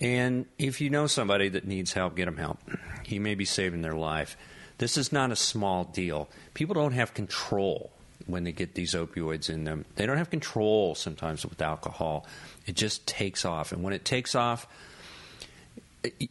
And 0.00 0.46
if 0.58 0.80
you 0.80 0.90
know 0.90 1.06
somebody 1.06 1.48
that 1.50 1.64
needs 1.64 1.92
help, 1.92 2.16
get 2.16 2.24
them 2.24 2.36
help. 2.36 2.58
You 3.06 3.20
may 3.20 3.36
be 3.36 3.44
saving 3.44 3.82
their 3.82 3.94
life. 3.94 4.36
This 4.78 4.96
is 4.96 5.12
not 5.12 5.30
a 5.30 5.36
small 5.36 5.84
deal. 5.84 6.28
People 6.54 6.74
don't 6.74 6.92
have 6.92 7.14
control 7.14 7.92
when 8.26 8.42
they 8.42 8.50
get 8.50 8.74
these 8.74 8.94
opioids 8.94 9.48
in 9.48 9.62
them. 9.62 9.84
They 9.94 10.06
don't 10.06 10.16
have 10.16 10.30
control 10.30 10.96
sometimes 10.96 11.46
with 11.46 11.62
alcohol. 11.62 12.26
It 12.66 12.74
just 12.74 13.06
takes 13.06 13.44
off, 13.44 13.70
and 13.70 13.84
when 13.84 13.92
it 13.92 14.04
takes 14.04 14.34
off, 14.34 14.66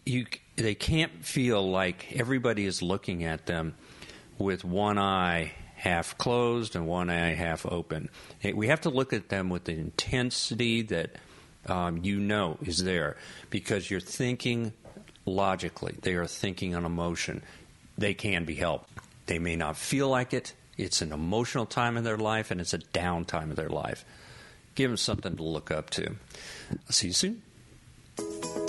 you 0.06 0.26
they 0.58 0.76
can't 0.76 1.24
feel 1.24 1.72
like 1.72 2.14
everybody 2.14 2.66
is 2.66 2.82
looking 2.82 3.24
at 3.24 3.46
them 3.46 3.76
with 4.38 4.66
one 4.66 5.00
eye 5.00 5.54
half 5.84 6.18
closed 6.18 6.78
and 6.78 6.88
one 6.88 7.10
eye 7.10 7.34
half 7.34 7.66
open. 7.66 8.08
We 8.42 8.70
have 8.70 8.80
to 8.82 8.90
look 8.90 9.12
at 9.12 9.28
them 9.28 9.50
with 9.50 9.66
the 9.66 9.74
intensity 9.74 10.82
that 10.84 11.18
um, 11.66 11.98
you 12.04 12.22
know 12.22 12.58
is 12.62 12.86
there 12.86 13.18
because 13.50 13.92
you're 13.92 14.00
thinking 14.00 14.72
logically. 15.26 15.98
They 16.02 16.14
are 16.14 16.26
thinking 16.26 16.74
on 16.74 16.86
emotion. 16.86 17.44
They 17.98 18.14
can 18.14 18.46
be 18.46 18.56
helped. 18.56 18.92
They 19.26 19.40
may 19.40 19.58
not 19.58 19.76
feel 19.76 20.08
like 20.08 20.34
it. 20.34 20.54
It's 20.78 21.02
an 21.02 21.12
emotional 21.12 21.66
time 21.66 21.98
in 21.98 22.06
their 22.06 22.18
life 22.18 22.50
and 22.50 22.62
it's 22.62 22.74
a 22.74 22.78
down 22.78 23.26
time 23.26 23.50
in 23.50 23.58
their 23.58 23.68
life. 23.68 24.06
Give 24.76 24.90
them 24.90 24.96
something 24.96 25.36
to 25.36 25.44
look 25.44 25.70
up 25.70 25.90
to. 25.92 26.16
I'll 26.72 26.92
see 26.92 27.08
you 27.08 27.14
soon. 27.14 28.63